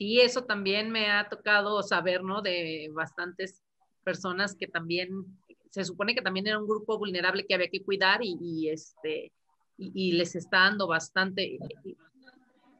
sí, 0.00 0.18
eso 0.18 0.44
también 0.44 0.90
me 0.90 1.10
ha 1.10 1.28
tocado 1.28 1.82
saber, 1.82 2.24
¿no? 2.24 2.40
De 2.40 2.88
bastantes 2.94 3.62
personas 4.02 4.56
que 4.56 4.66
también, 4.66 5.10
se 5.68 5.84
supone 5.84 6.14
que 6.14 6.22
también 6.22 6.46
era 6.46 6.58
un 6.58 6.66
grupo 6.66 6.98
vulnerable 6.98 7.44
que 7.46 7.54
había 7.54 7.68
que 7.68 7.84
cuidar 7.84 8.20
y, 8.22 8.70
este, 8.70 9.30
y, 9.80 10.12
les 10.12 10.36
está 10.36 10.60
dando 10.60 10.86
bastante. 10.86 11.58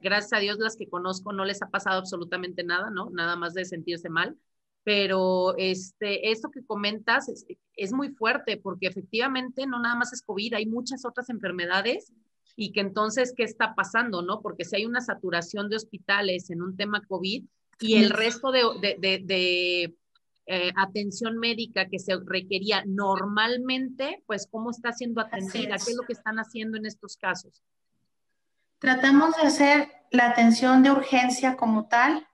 Gracias 0.01 0.33
a 0.33 0.39
Dios, 0.39 0.59
las 0.59 0.77
que 0.77 0.89
conozco 0.89 1.33
no 1.33 1.45
les 1.45 1.63
ha 1.63 1.71
pasado 1.71 1.99
absolutamente 1.99 2.63
nada, 2.63 2.91
¿no? 2.91 3.11
Nada 3.11 3.37
más 3.37 3.55
de 3.55 3.65
sentirse 3.65 4.09
mal, 4.09 4.37
pero 4.85 5.57
este, 5.59 6.31
esto 6.31 6.51
que 6.51 6.65
comentas 6.65 7.29
es, 7.29 7.47
es, 7.77 7.93
muy 7.93 8.11
fuerte 8.11 8.57
porque 8.57 8.87
efectivamente 8.87 9.67
no 9.67 9.81
nada 9.81 9.95
más 9.95 10.13
es 10.13 10.23
COVID, 10.23 10.55
hay 10.55 10.67
muchas 10.67 11.05
otras 11.05 11.29
enfermedades 11.29 12.13
y 12.57 12.73
que 12.73 12.81
entonces, 12.81 13.35
¿qué 13.37 13.45
está 13.45 13.75
pasando? 13.75 14.23
¿no? 14.23 14.41
Porque 14.41 14.65
si 14.65 14.77
hay 14.77 14.87
una 14.87 15.01
saturación 15.01 15.69
de 15.69 15.77
hospitales 15.77 16.51
en 16.51 16.63
un 16.63 16.77
tema 16.77 17.05
COVID 17.07 17.45
y 17.81 17.95
el 17.95 18.11
resto 18.11 18.53
de, 18.53 18.63
de, 18.99 19.23
de, 19.25 19.95
eh, 20.53 20.73
atención 20.75 21.39
médica 21.39 21.87
que 21.87 22.01
se 22.01 22.13
requería 22.27 22.83
normalmente, 22.85 24.25
pues 24.27 24.49
cómo 24.51 24.73
está 24.73 24.91
siendo 24.91 25.21
atendida, 25.21 25.77
qué 25.77 25.93
es 25.93 25.97
lo 25.97 26.05
que 26.05 26.13
están 26.13 26.41
haciendo 26.41 26.77
en 26.77 26.87
estos 26.87 27.17
casos. 27.17 27.63
Tratamos 28.81 29.37
de 29.37 29.43
hacer 29.43 29.89
la 30.11 30.29
atención 30.29 30.83
de 30.83 30.91
urgencia 30.91 31.57
como 31.57 31.87
tal, 31.87 32.27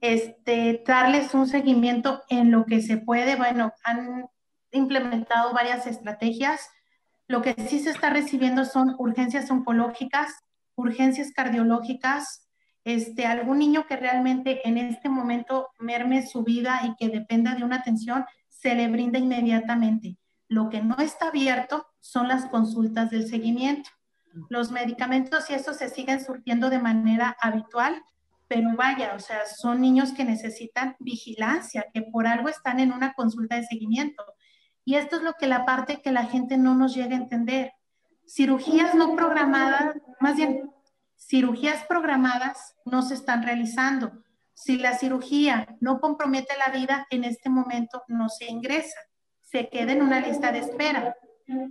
este, 0.00 0.82
darles 0.84 1.32
un 1.32 1.46
seguimiento 1.46 2.24
en 2.28 2.50
lo 2.50 2.66
que 2.66 2.82
se 2.82 2.96
puede. 2.96 3.36
Bueno, 3.36 3.72
han 3.84 4.26
implementado 4.72 5.52
varias 5.52 5.86
estrategias. 5.86 6.68
Lo 7.28 7.40
que 7.40 7.54
sí 7.68 7.78
se 7.78 7.90
está 7.90 8.10
recibiendo 8.10 8.64
son 8.64 8.96
urgencias 8.98 9.48
oncológicas, 9.52 10.42
urgencias 10.74 11.30
cardiológicas, 11.30 12.43
este, 12.84 13.26
algún 13.26 13.58
niño 13.58 13.86
que 13.86 13.96
realmente 13.96 14.66
en 14.68 14.76
este 14.78 15.08
momento 15.08 15.68
merme 15.78 16.26
su 16.26 16.44
vida 16.44 16.82
y 16.84 16.94
que 16.96 17.08
dependa 17.08 17.54
de 17.54 17.64
una 17.64 17.76
atención, 17.76 18.24
se 18.48 18.74
le 18.74 18.88
brinda 18.88 19.18
inmediatamente. 19.18 20.18
Lo 20.48 20.68
que 20.68 20.82
no 20.82 20.96
está 20.98 21.28
abierto 21.28 21.86
son 22.00 22.28
las 22.28 22.46
consultas 22.46 23.10
del 23.10 23.26
seguimiento. 23.26 23.90
Los 24.48 24.70
medicamentos 24.70 25.48
y 25.48 25.54
eso 25.54 25.72
se 25.74 25.88
siguen 25.88 26.22
surtiendo 26.24 26.68
de 26.68 26.78
manera 26.78 27.36
habitual, 27.40 28.02
pero 28.48 28.76
vaya, 28.76 29.14
o 29.14 29.18
sea, 29.18 29.46
son 29.46 29.80
niños 29.80 30.12
que 30.12 30.24
necesitan 30.24 30.96
vigilancia, 30.98 31.86
que 31.92 32.02
por 32.02 32.26
algo 32.26 32.48
están 32.48 32.80
en 32.80 32.92
una 32.92 33.14
consulta 33.14 33.56
de 33.56 33.64
seguimiento. 33.64 34.22
Y 34.84 34.96
esto 34.96 35.16
es 35.16 35.22
lo 35.22 35.34
que 35.34 35.46
la 35.46 35.64
parte 35.64 36.02
que 36.02 36.12
la 36.12 36.26
gente 36.26 36.58
no 36.58 36.74
nos 36.74 36.94
llega 36.94 37.16
a 37.16 37.20
entender. 37.20 37.72
Cirugías 38.26 38.94
no 38.94 39.16
programadas, 39.16 39.96
más 40.20 40.36
bien, 40.36 40.70
cirugías 41.28 41.84
programadas 41.84 42.76
no 42.84 43.02
se 43.02 43.14
están 43.14 43.42
realizando. 43.42 44.12
Si 44.52 44.78
la 44.78 44.96
cirugía 44.96 45.76
no 45.80 46.00
compromete 46.00 46.54
la 46.56 46.72
vida, 46.72 47.06
en 47.10 47.24
este 47.24 47.50
momento 47.50 48.02
no 48.08 48.28
se 48.28 48.50
ingresa, 48.50 48.98
se 49.40 49.68
queda 49.68 49.92
en 49.92 50.02
una 50.02 50.20
lista 50.20 50.52
de 50.52 50.60
espera. 50.60 51.16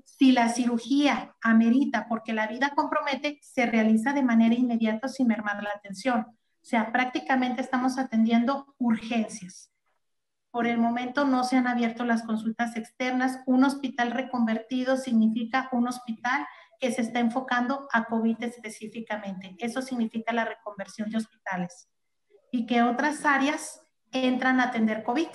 Si 0.05 0.31
la 0.31 0.49
cirugía 0.49 1.35
amerita 1.41 2.07
porque 2.07 2.33
la 2.33 2.47
vida 2.47 2.73
compromete, 2.75 3.39
se 3.41 3.65
realiza 3.65 4.13
de 4.13 4.23
manera 4.23 4.55
inmediata 4.55 5.07
sin 5.07 5.27
mermar 5.27 5.63
la 5.63 5.71
atención. 5.75 6.21
O 6.21 6.65
sea, 6.65 6.91
prácticamente 6.91 7.61
estamos 7.61 7.97
atendiendo 7.97 8.75
urgencias. 8.77 9.71
Por 10.51 10.67
el 10.67 10.77
momento 10.77 11.25
no 11.25 11.43
se 11.43 11.57
han 11.57 11.67
abierto 11.67 12.05
las 12.05 12.23
consultas 12.23 12.75
externas. 12.77 13.39
Un 13.47 13.63
hospital 13.63 14.11
reconvertido 14.11 14.97
significa 14.97 15.67
un 15.71 15.87
hospital 15.87 16.45
que 16.83 16.91
se 16.91 17.01
está 17.01 17.21
enfocando 17.21 17.87
a 17.93 18.03
COVID 18.03 18.43
específicamente. 18.43 19.55
Eso 19.57 19.81
significa 19.81 20.33
la 20.33 20.43
reconversión 20.43 21.09
de 21.09 21.15
hospitales. 21.15 21.87
Y 22.51 22.65
que 22.65 22.81
otras 22.81 23.23
áreas 23.23 23.87
entran 24.11 24.59
a 24.59 24.65
atender 24.65 25.05
COVID. 25.05 25.29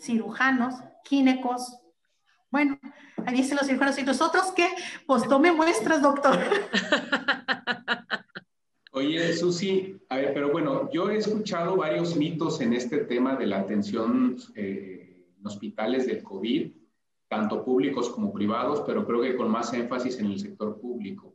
Cirujanos, 0.00 0.74
quínecos. 1.04 1.78
Bueno, 2.50 2.80
ahí 3.24 3.36
dicen 3.36 3.58
los 3.58 3.68
cirujanos, 3.68 3.96
¿y 4.00 4.02
nosotros 4.02 4.52
qué? 4.56 4.66
Pues 5.06 5.22
tome 5.28 5.52
muestras, 5.52 6.02
doctor. 6.02 6.36
Oye, 8.90 9.34
Susi, 9.34 10.00
a 10.08 10.16
ver, 10.16 10.34
pero 10.34 10.50
bueno, 10.50 10.90
yo 10.90 11.10
he 11.10 11.18
escuchado 11.18 11.76
varios 11.76 12.16
mitos 12.16 12.60
en 12.60 12.72
este 12.72 13.04
tema 13.04 13.36
de 13.36 13.46
la 13.46 13.60
atención 13.60 14.36
eh, 14.56 15.28
en 15.38 15.46
hospitales 15.46 16.08
del 16.08 16.24
COVID, 16.24 16.72
tanto 17.28 17.64
públicos 17.64 18.10
como 18.10 18.32
privados, 18.32 18.82
pero 18.86 19.06
creo 19.06 19.22
que 19.22 19.36
con 19.36 19.50
más 19.50 19.72
énfasis 19.72 20.18
en 20.18 20.26
el 20.26 20.38
sector 20.38 20.80
público. 20.80 21.34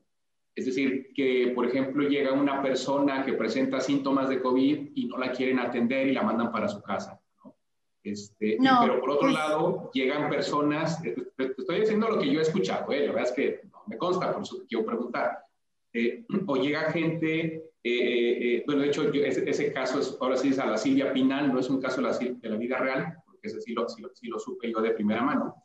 Es 0.56 0.66
decir, 0.66 1.12
que, 1.14 1.52
por 1.56 1.66
ejemplo, 1.66 2.08
llega 2.08 2.34
una 2.34 2.62
persona 2.62 3.24
que 3.26 3.34
presenta 3.34 3.80
síntomas 3.80 4.30
de 4.30 4.42
COVID 4.42 4.92
y 4.96 5.06
no 5.06 5.18
la 5.18 5.32
quieren 5.32 5.60
atender 5.60 6.08
y 6.08 6.14
la 6.14 6.24
mandan 6.24 6.52
para 6.52 6.68
su 6.68 6.82
casa. 6.82 7.20
¿no? 7.44 7.56
Este, 8.04 8.58
pero 8.60 9.00
por 9.00 9.12
otro 9.12 9.30
lado, 9.30 9.92
llegan 9.94 10.30
personas, 10.30 11.04
eh, 11.06 11.16
estoy 11.38 11.82
diciendo 11.82 12.10
lo 12.10 12.20
que 12.20 12.32
yo 12.32 12.40
he 12.40 12.44
escuchado, 12.44 12.92
¿eh? 12.92 13.08
la 13.08 13.14
verdad 13.14 13.30
es 13.30 13.32
que 13.32 13.62
no 13.72 13.84
me 13.88 13.98
consta, 13.98 14.34
por 14.34 14.44
eso 14.44 14.64
quiero 14.68 14.86
preguntar 14.86 15.46
eh, 15.94 16.26
o 16.48 16.56
llega 16.56 16.92
gente, 16.92 17.72
eh, 17.84 17.84
eh, 17.84 18.64
bueno, 18.66 18.82
de 18.82 18.88
hecho, 18.88 19.12
ese, 19.12 19.74
caso 19.74 20.00
es, 20.00 20.18
ahora 20.22 20.38
sí 20.38 20.50
es 20.50 20.60
a 20.60 20.66
la 20.66 20.78
Silvia 20.78 21.12
Pinal, 21.12 21.52
no 21.52 21.60
es 21.60 21.70
un 21.70 21.82
caso 21.82 21.98
de 21.98 22.08
la, 22.08 22.18
de 22.18 22.50
la 22.50 22.56
vida 22.56 22.78
real, 22.78 23.18
porque 23.26 23.48
ese 23.48 23.60
sí 23.60 23.74
lo, 23.74 23.88
sí, 23.90 24.28
lo 24.28 24.40
supe 24.40 24.72
yo 24.72 24.82
de 24.82 24.92
primera 24.92 25.22
mano. 25.22 25.56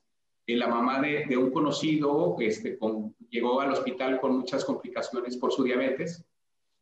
La 0.55 0.69
mamá 0.69 1.01
de, 1.01 1.27
de, 1.27 1.37
un 1.37 1.51
conocido 1.51 2.37
este, 2.39 2.79
llegó 3.31 3.61
al 3.61 3.73
hospital 3.73 4.21
con 4.21 4.37
muchas 4.37 4.65
complicaciones 4.65 5.37
por 5.37 5.53
su 5.53 5.65
diabetes, 5.65 6.25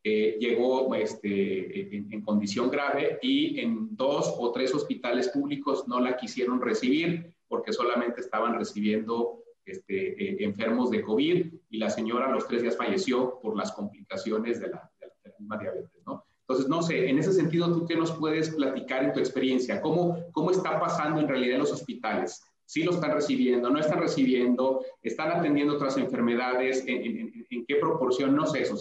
llegó 0.04 0.94
este, 0.94 1.97
en, 1.97 2.21
condición 2.23 2.71
grave 2.71 3.18
y 3.23 3.59
en 3.61 3.97
dos 3.97 4.35
o 4.38 4.52
tres 4.52 4.75
hospitales 4.75 5.28
públicos 5.28 5.88
no 5.88 5.99
la 5.99 6.16
quisieron 6.16 6.61
recibir 6.61 7.35
porque 7.49 7.73
solamente 7.73 8.21
estaban 8.21 8.59
recibiendo 8.59 9.42
este, 9.64 10.12
eh, 10.23 10.37
enfermos 10.44 10.90
de 10.90 11.02
COVID 11.02 11.47
y 11.71 11.78
la 11.78 11.88
señora 11.88 12.26
a 12.26 12.33
los 12.33 12.47
tres 12.47 12.62
días 12.62 12.76
falleció 12.76 13.40
por 13.40 13.56
las 13.56 13.73
complicaciones 13.73 14.61
de 14.61 14.68
la, 14.68 14.90
misma 15.38 15.59
diabetes, 15.59 16.02
¿no? 16.06 16.25
Entonces, 16.40 16.68
no 16.68 16.83
sé, 16.83 17.09
en 17.09 17.18
ese 17.18 17.33
sentido, 17.33 17.73
¿tú 17.73 17.87
qué 17.87 17.97
nos 17.97 18.12
puedes 18.12 18.50
platicar 18.50 19.02
en 19.02 19.14
tu 19.14 19.18
experiencia? 19.18 19.80
¿Cómo, 19.80 20.18
cómo 20.33 20.50
está 20.50 20.78
pasando 20.78 21.18
en 21.18 21.26
realidad 21.26 21.54
en 21.54 21.61
los 21.61 21.73
hospitales? 21.73 22.42
¿Sí 22.66 22.83
lo 22.83 22.92
están 22.92 23.12
recibiendo? 23.12 23.71
¿No 23.71 23.78
están 23.78 24.00
recibiendo? 24.00 24.85
¿Están 25.02 25.33
atendiendo 25.33 25.75
otras 25.75 25.97
enfermedades? 25.97 26.85
¿En, 26.87 27.64
qué 27.66 27.76
proporción? 27.76 28.35
No 28.35 28.47
sé, 28.47 28.62
eso. 28.62 28.76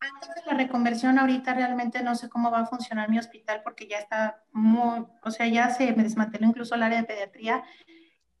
Antes 0.00 0.30
de 0.34 0.50
la 0.50 0.56
reconversión, 0.56 1.18
ahorita 1.18 1.54
realmente 1.54 2.02
no 2.02 2.14
sé 2.14 2.28
cómo 2.28 2.50
va 2.50 2.60
a 2.60 2.66
funcionar 2.66 3.08
mi 3.08 3.18
hospital 3.18 3.60
porque 3.62 3.86
ya 3.86 3.98
está 3.98 4.42
muy, 4.50 5.06
o 5.22 5.30
sea, 5.30 5.46
ya 5.46 5.70
se 5.70 5.92
me 5.92 6.02
desmanteló 6.02 6.46
incluso 6.46 6.74
el 6.74 6.82
área 6.82 6.98
de 6.98 7.06
pediatría 7.06 7.64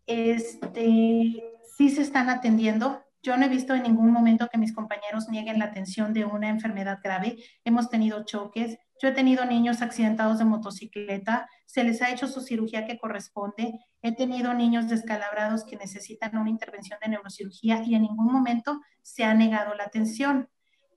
este, 0.06 1.42
sí 1.76 1.90
se 1.90 2.02
están 2.02 2.28
atendiendo. 2.30 3.02
Yo 3.22 3.36
no 3.36 3.44
he 3.46 3.48
visto 3.48 3.74
en 3.74 3.84
ningún 3.84 4.10
momento 4.10 4.48
que 4.50 4.58
mis 4.58 4.74
compañeros 4.74 5.28
nieguen 5.28 5.58
la 5.58 5.66
atención 5.66 6.12
de 6.12 6.24
una 6.24 6.48
enfermedad 6.48 6.98
grave. 7.02 7.36
Hemos 7.64 7.88
tenido 7.88 8.24
choques. 8.24 8.78
Yo 9.02 9.08
he 9.08 9.12
tenido 9.12 9.44
niños 9.44 9.82
accidentados 9.82 10.38
de 10.38 10.44
motocicleta. 10.44 11.48
Se 11.66 11.82
les 11.82 12.00
ha 12.02 12.12
hecho 12.12 12.28
su 12.28 12.40
cirugía 12.40 12.86
que 12.86 12.98
corresponde. 12.98 13.80
He 14.00 14.14
tenido 14.14 14.54
niños 14.54 14.88
descalabrados 14.88 15.64
que 15.64 15.76
necesitan 15.76 16.38
una 16.38 16.50
intervención 16.50 17.00
de 17.02 17.08
neurocirugía 17.08 17.82
y 17.84 17.96
en 17.96 18.02
ningún 18.02 18.32
momento 18.32 18.80
se 19.02 19.24
ha 19.24 19.34
negado 19.34 19.74
la 19.74 19.84
atención. 19.84 20.48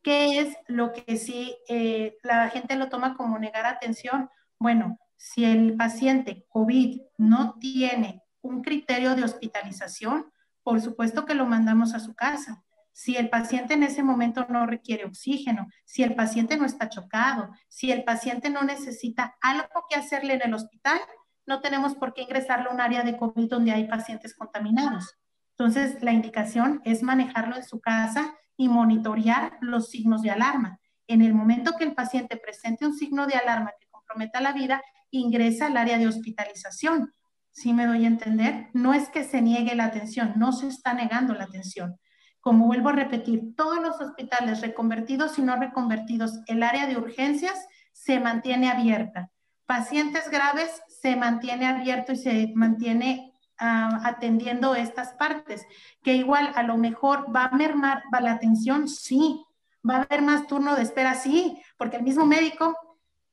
¿Qué 0.03 0.39
es 0.39 0.55
lo 0.67 0.93
que 0.93 1.17
sí 1.17 1.57
eh, 1.67 2.15
la 2.21 2.49
gente 2.49 2.75
lo 2.75 2.89
toma 2.89 3.15
como 3.15 3.39
negar 3.39 3.65
atención? 3.65 4.29
Bueno, 4.59 4.99
si 5.17 5.43
el 5.43 5.75
paciente 5.75 6.45
COVID 6.49 7.01
no 7.17 7.55
tiene 7.59 8.21
un 8.41 8.61
criterio 8.61 9.15
de 9.15 9.23
hospitalización, 9.23 10.31
por 10.61 10.79
supuesto 10.79 11.25
que 11.25 11.33
lo 11.33 11.47
mandamos 11.47 11.95
a 11.95 11.99
su 11.99 12.13
casa. 12.13 12.64
Si 12.97 13.17
el 13.17 13.29
paciente 13.29 13.73
en 13.73 13.83
ese 13.83 14.03
momento 14.03 14.45
no 14.47 14.65
requiere 14.65 15.03
oxígeno, 15.03 15.67
si 15.83 16.03
el 16.03 16.15
paciente 16.15 16.55
no 16.55 16.65
está 16.65 16.87
chocado, 16.87 17.49
si 17.67 17.91
el 17.91 18.05
paciente 18.05 18.49
no 18.49 18.63
necesita 18.63 19.35
algo 19.41 19.83
que 19.89 19.97
hacerle 19.97 20.35
en 20.35 20.43
el 20.43 20.53
hospital, 20.53 20.97
no 21.45 21.59
tenemos 21.59 21.95
por 21.95 22.13
qué 22.13 22.21
ingresarlo 22.21 22.69
a 22.69 22.73
un 22.73 22.79
área 22.79 23.03
de 23.03 23.17
COVID 23.17 23.49
donde 23.49 23.73
hay 23.73 23.89
pacientes 23.89 24.33
contaminados. 24.33 25.17
Entonces, 25.57 26.01
la 26.01 26.13
indicación 26.13 26.81
es 26.85 27.03
manejarlo 27.03 27.57
en 27.57 27.65
su 27.65 27.81
casa 27.81 28.33
y 28.55 28.69
monitorear 28.69 29.57
los 29.59 29.89
signos 29.89 30.21
de 30.21 30.31
alarma. 30.31 30.79
En 31.07 31.21
el 31.21 31.33
momento 31.33 31.73
que 31.77 31.83
el 31.83 31.95
paciente 31.95 32.37
presente 32.37 32.85
un 32.85 32.95
signo 32.95 33.27
de 33.27 33.35
alarma 33.35 33.73
que 33.77 33.87
comprometa 33.89 34.39
la 34.39 34.53
vida, 34.53 34.81
ingresa 35.11 35.65
al 35.65 35.75
área 35.75 35.97
de 35.97 36.07
hospitalización 36.07 37.11
si 37.51 37.71
me 37.71 37.87
doy 37.87 38.03
a 38.03 38.07
entender? 38.07 38.69
No 38.73 38.93
es 38.93 39.09
que 39.09 39.23
se 39.23 39.41
niegue 39.41 39.75
la 39.75 39.85
atención, 39.85 40.33
no 40.35 40.51
se 40.51 40.67
está 40.67 40.93
negando 40.93 41.33
la 41.33 41.45
atención. 41.45 41.97
Como 42.45 42.67
vuelvo 42.67 42.89
a 42.89 42.91
repetir, 42.91 43.55
todos 43.55 43.81
los 43.81 43.99
hospitales 43.99 44.61
reconvertidos 44.61 45.39
y 45.39 45.41
no 45.41 45.55
reconvertidos, 45.55 46.41
el 46.45 46.61
área 46.61 46.85
de 46.85 46.95
urgencias 46.95 47.67
se 47.91 48.19
mantiene 48.19 48.69
abierta. 48.69 49.31
Pacientes 49.65 50.29
graves 50.29 50.69
se 50.87 51.15
mantiene 51.15 51.65
abierto 51.65 52.13
y 52.13 52.17
se 52.17 52.51
mantiene 52.53 53.33
ah, 53.57 53.99
atendiendo 54.03 54.75
estas 54.75 55.13
partes, 55.13 55.65
que 56.03 56.13
igual 56.13 56.51
a 56.53 56.61
lo 56.61 56.77
mejor 56.77 57.35
va 57.35 57.45
a 57.45 57.55
mermar 57.55 58.03
la 58.21 58.33
atención, 58.33 58.87
sí, 58.87 59.43
va 59.83 59.95
a 59.95 60.01
haber 60.03 60.21
más 60.21 60.45
turno 60.45 60.75
de 60.75 60.83
espera, 60.83 61.15
sí, 61.15 61.59
porque 61.77 61.97
el 61.97 62.03
mismo 62.03 62.27
médico, 62.27 62.77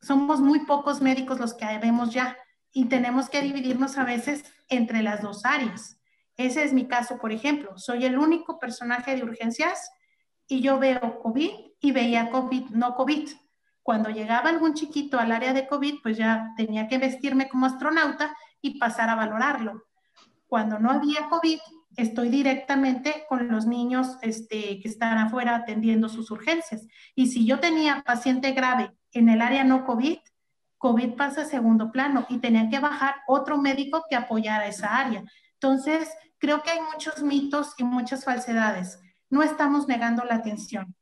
somos 0.01 0.41
muy 0.41 0.61
pocos 0.61 1.03
médicos 1.03 1.39
los 1.39 1.53
que 1.53 1.67
vemos 1.83 2.15
ya, 2.15 2.35
y 2.73 2.87
tenemos 2.87 3.29
que 3.29 3.43
dividirnos 3.43 3.99
a 3.99 4.05
veces 4.05 4.43
entre 4.71 5.03
las 5.03 5.21
dos 5.21 5.45
áreas. 5.45 5.99
Ese 6.37 6.65
es 6.65 6.73
mi 6.73 6.87
caso, 6.87 7.19
por 7.19 7.33
ejemplo. 7.33 7.77
Soy 7.79 8.05
el 8.05 8.19
único 8.19 8.59
personaje 8.59 9.15
de 9.15 9.23
urgencias 9.23 9.91
y 10.47 10.61
yo 10.61 10.79
veo 10.79 11.21
COVID 11.23 11.51
y 11.81 11.93
veía 11.93 12.31
COVID, 12.31 12.71
no 12.71 12.95
COVID. 12.95 13.29
Cuando 13.83 14.11
llegaba 14.11 14.51
algún 14.51 14.75
chiquito 14.75 15.19
al 15.19 15.33
área 15.33 15.53
de 15.53 15.67
COVID, 15.67 15.97
pues 16.03 16.17
ya 16.17 16.53
tenía 16.57 16.89
que 16.89 16.99
vestirme 16.99 17.49
como 17.49 17.67
astronauta 17.67 18.37
y 18.61 18.79
pasar 18.79 19.11
a 19.11 19.17
valorarlo. 19.17 19.85
Cuando 20.47 20.79
no 20.79 20.91
había 20.91 21.29
COVID, 21.29 21.59
estoy 21.97 22.29
directamente 22.29 23.25
con 23.29 23.49
los 23.49 23.67
niños 23.67 24.19
este, 24.23 24.81
que 24.81 24.89
están 24.89 25.19
afuera 25.19 25.57
atendiendo 25.57 26.09
sus 26.09 26.31
urgencias. 26.31 26.87
Y 27.15 27.27
si 27.27 27.47
yo 27.47 27.59
tenía 27.59 28.03
paciente 28.03 28.53
grave 28.53 28.93
en 29.13 29.29
el 29.29 29.43
área 29.43 29.65
no 29.65 29.85
COVID, 29.85 30.19
COVID 30.79 31.15
pasa 31.15 31.43
a 31.43 31.45
segundo 31.45 31.93
plano 31.93 32.27
y 32.29 32.39
tenía 32.39 32.69
que 32.69 32.81
bajar 32.81 33.17
otro 33.27 33.59
médico 33.59 34.05
que 34.09 34.17
apoyara 34.17 34.67
esa 34.67 34.97
área. 34.97 35.25
Entonces, 35.63 36.11
creo 36.39 36.65
que 36.65 36.71
hay 36.71 36.81
muchos 36.93 37.23
mitos 37.23 37.75
y 37.79 37.85
muchas 37.85 38.25
falsedades. 38.25 38.99
No 39.31 39.45
estamos 39.45 39.87
negando 39.87 40.25
la 40.25 40.35
atención. 40.35 40.97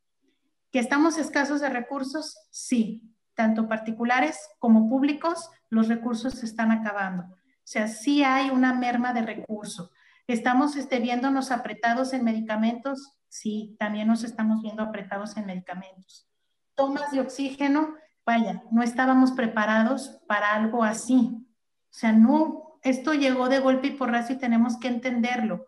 ¿Que 0.71 0.77
estamos 0.77 1.17
escasos 1.17 1.61
de 1.61 1.69
recursos? 1.69 2.37
Sí, 2.51 3.01
tanto 3.33 3.67
particulares 3.67 4.37
como 4.59 4.87
públicos, 4.87 5.49
los 5.69 5.87
recursos 5.87 6.35
se 6.35 6.45
están 6.45 6.71
acabando. 6.71 7.23
O 7.23 7.37
sea, 7.63 7.87
sí 7.87 8.23
hay 8.23 8.51
una 8.51 8.71
merma 8.75 9.13
de 9.13 9.23
recursos. 9.23 9.89
¿Estamos 10.27 10.75
este, 10.75 10.99
viéndonos 10.99 11.49
apretados 11.49 12.13
en 12.13 12.23
medicamentos? 12.23 13.17
Sí, 13.29 13.75
también 13.79 14.07
nos 14.07 14.23
estamos 14.23 14.61
viendo 14.61 14.83
apretados 14.83 15.35
en 15.37 15.47
medicamentos. 15.47 16.29
Tomas 16.75 17.11
de 17.11 17.19
oxígeno, 17.19 17.95
vaya, 18.27 18.61
no 18.69 18.83
estábamos 18.83 19.31
preparados 19.31 20.21
para 20.27 20.53
algo 20.53 20.83
así. 20.83 21.31
O 21.33 21.93
sea, 21.93 22.11
no, 22.11 22.70
esto 22.83 23.13
llegó 23.13 23.49
de 23.49 23.59
golpe 23.59 23.87
y 23.87 23.91
porrazo 23.91 24.33
y 24.33 24.37
tenemos 24.37 24.77
que 24.79 24.87
entenderlo. 24.87 25.67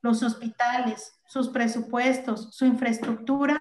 Los 0.00 0.22
hospitales, 0.22 1.20
sus 1.26 1.48
presupuestos, 1.48 2.54
su 2.54 2.64
infraestructura 2.64 3.60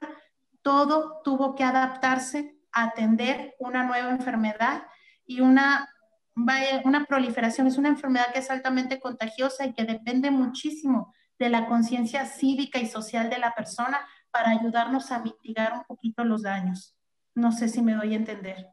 todo 0.61 1.21
tuvo 1.23 1.55
que 1.55 1.63
adaptarse 1.63 2.57
a 2.73 2.83
atender 2.83 3.55
una 3.59 3.85
nueva 3.85 4.09
enfermedad 4.09 4.83
y 5.25 5.39
una, 5.39 5.87
una 6.35 7.05
proliferación. 7.05 7.67
Es 7.67 7.77
una 7.77 7.89
enfermedad 7.89 8.33
que 8.33 8.39
es 8.39 8.51
altamente 8.51 8.99
contagiosa 8.99 9.65
y 9.65 9.73
que 9.73 9.85
depende 9.85 10.29
muchísimo 10.29 11.13
de 11.39 11.49
la 11.49 11.67
conciencia 11.67 12.25
cívica 12.25 12.79
y 12.79 12.87
social 12.87 13.29
de 13.29 13.37
la 13.37 13.53
persona 13.53 13.99
para 14.29 14.51
ayudarnos 14.51 15.11
a 15.11 15.19
mitigar 15.19 15.73
un 15.73 15.83
poquito 15.85 16.23
los 16.23 16.43
daños. 16.43 16.97
No 17.33 17.51
sé 17.51 17.69
si 17.69 17.81
me 17.81 17.93
doy 17.93 18.13
a 18.13 18.17
entender. 18.17 18.67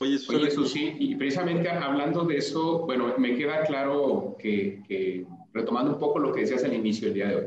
Oye, 0.00 0.14
eso 0.14 0.64
sí, 0.64 0.96
y 1.00 1.16
precisamente 1.16 1.68
hablando 1.68 2.24
de 2.24 2.36
eso, 2.36 2.86
bueno, 2.86 3.14
me 3.18 3.36
queda 3.36 3.64
claro 3.64 4.36
que, 4.38 4.80
que 4.86 5.26
retomando 5.52 5.92
un 5.92 5.98
poco 5.98 6.20
lo 6.20 6.32
que 6.32 6.42
decías 6.42 6.62
al 6.64 6.74
inicio 6.74 7.06
del 7.06 7.14
día 7.14 7.28
de 7.28 7.36
hoy, 7.36 7.46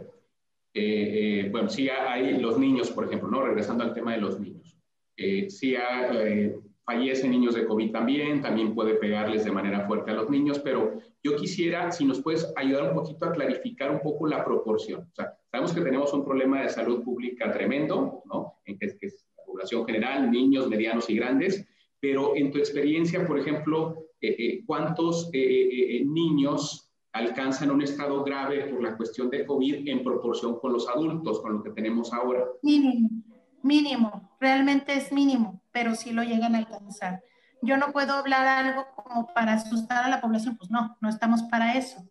eh, 0.74 1.43
eh, 1.43 1.50
bueno, 1.50 1.70
sí 1.70 1.89
hay 1.89 2.38
los 2.39 2.58
niños, 2.58 2.91
por 2.91 3.05
ejemplo, 3.05 3.29
¿no? 3.29 3.41
Regresando 3.41 3.84
al 3.84 3.93
tema 3.93 4.13
de 4.13 4.22
los 4.22 4.39
niños. 4.39 4.77
Eh, 5.15 5.50
sí 5.50 5.75
hay, 5.75 6.53
fallecen 6.84 7.31
niños 7.31 7.55
de 7.55 7.65
COVID 7.65 7.91
también, 7.91 8.41
también 8.41 8.74
puede 8.74 8.96
pegarles 8.96 9.43
de 9.43 9.51
manera 9.51 9.86
fuerte 9.88 10.12
a 10.12 10.15
los 10.15 10.29
niños, 10.29 10.60
pero 10.60 11.00
yo 11.24 11.36
quisiera, 11.36 11.91
si 11.91 12.05
nos 12.05 12.22
puedes 12.22 12.51
ayudar 12.55 12.89
un 12.89 12.96
poquito 12.96 13.25
a 13.25 13.31
clarificar 13.31 13.91
un 13.91 14.01
poco 14.01 14.27
la 14.27 14.43
proporción. 14.43 15.01
O 15.12 15.15
sea, 15.15 15.38
sabemos 15.50 15.74
que 15.74 15.81
tenemos 15.81 16.12
un 16.13 16.25
problema 16.25 16.62
de 16.62 16.70
salud 16.70 17.03
pública 17.03 17.51
tremendo, 17.51 18.24
¿no? 18.25 18.60
En 18.65 18.77
que, 18.77 18.98
que 18.98 19.08
es 19.08 19.25
la 19.38 19.43
población 19.46 19.86
general, 19.86 20.31
niños, 20.31 20.67
medianos 20.67 21.10
y 21.10 21.15
grandes, 21.15 21.65
pero 22.01 22.36
en 22.36 22.51
tu 22.51 22.58
experiencia, 22.58 23.25
por 23.25 23.39
ejemplo, 23.39 23.96
¿cuántos 24.65 25.29
niños 25.31 26.91
alcanzan 27.13 27.72
un 27.72 27.81
estado 27.81 28.24
grave 28.24 28.65
por 28.65 28.81
la 28.81 28.98
cuestión 28.98 29.29
de 29.29 29.46
COVID 29.46 29.88
en 29.88 30.03
proporción 30.03 30.60
con 30.60 30.74
los 30.74 30.89
adultos, 30.89 31.41
con 31.41 31.53
lo 31.53 31.63
que 31.63 31.72
tenemos 31.72 32.12
ahora? 32.12 32.43
Mínimo, 32.63 33.10
mínimo, 33.62 34.36
realmente 34.39 34.93
es 34.93 35.12
mínimo, 35.12 35.62
pero 35.72 35.96
sí 35.96 36.12
lo 36.12 36.24
llegan 36.24 36.55
a 36.55 36.60
alcanzar. 36.60 37.22
Yo 37.62 37.77
no 37.77 37.91
puedo 37.91 38.14
hablar 38.14 38.48
algo 38.48 38.87
como 38.96 39.27
para 39.33 39.53
asustar 39.53 40.03
a 40.03 40.09
la 40.09 40.22
población, 40.22 40.57
pues 40.57 40.72
no, 40.72 40.98
no 41.00 41.09
estamos 41.09 41.44
para 41.44 41.77
eso. 41.77 42.03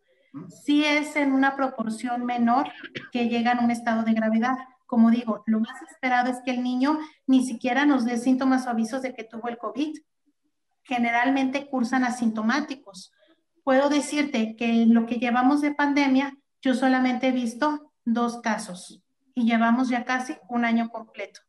Sí 0.62 0.84
es 0.84 1.16
en 1.16 1.32
una 1.32 1.56
proporción 1.56 2.24
menor 2.24 2.68
que 3.10 3.28
llegan 3.28 3.58
a 3.58 3.64
un 3.64 3.72
estado 3.72 4.04
de 4.04 4.12
gravedad. 4.12 4.56
Como 4.90 5.10
digo, 5.10 5.42
lo 5.46 5.60
más 5.60 5.80
esperado 5.82 6.30
es 6.30 6.40
que 6.44 6.50
el 6.50 6.62
niño 6.62 6.98
ni 7.26 7.46
siquiera 7.46 7.86
nos 7.86 8.04
dé 8.04 8.18
síntomas 8.18 8.66
o 8.66 8.70
avisos 8.70 9.00
de 9.00 9.14
que 9.14 9.24
tuvo 9.24 9.48
el 9.48 9.56
COVID. 9.56 9.96
Generalmente 10.82 11.68
cursan 11.70 12.04
asintomáticos 12.04 13.12
puedo 13.70 13.88
decirte 13.88 14.56
que 14.56 14.82
en 14.82 14.94
lo 14.94 15.06
que 15.06 15.20
llevamos 15.20 15.60
de 15.60 15.72
pandemia, 15.72 16.36
yo 16.60 16.74
solamente 16.74 17.28
he 17.28 17.32
visto 17.32 17.92
dos 18.04 18.40
casos 18.40 19.00
y 19.32 19.44
llevamos 19.44 19.88
ya 19.88 20.04
casi 20.04 20.36
un 20.48 20.64
año 20.64 20.88
completo. 20.90 21.40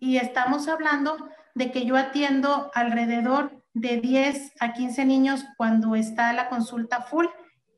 Y 0.00 0.16
estamos 0.16 0.66
hablando 0.66 1.16
de 1.54 1.70
que 1.70 1.84
yo 1.84 1.96
atiendo 1.96 2.70
alrededor 2.74 3.62
de 3.74 3.98
10 3.98 4.54
a 4.58 4.72
15 4.72 5.04
niños 5.04 5.44
cuando 5.56 5.94
está 5.94 6.32
la 6.32 6.48
consulta 6.48 7.02
full 7.02 7.26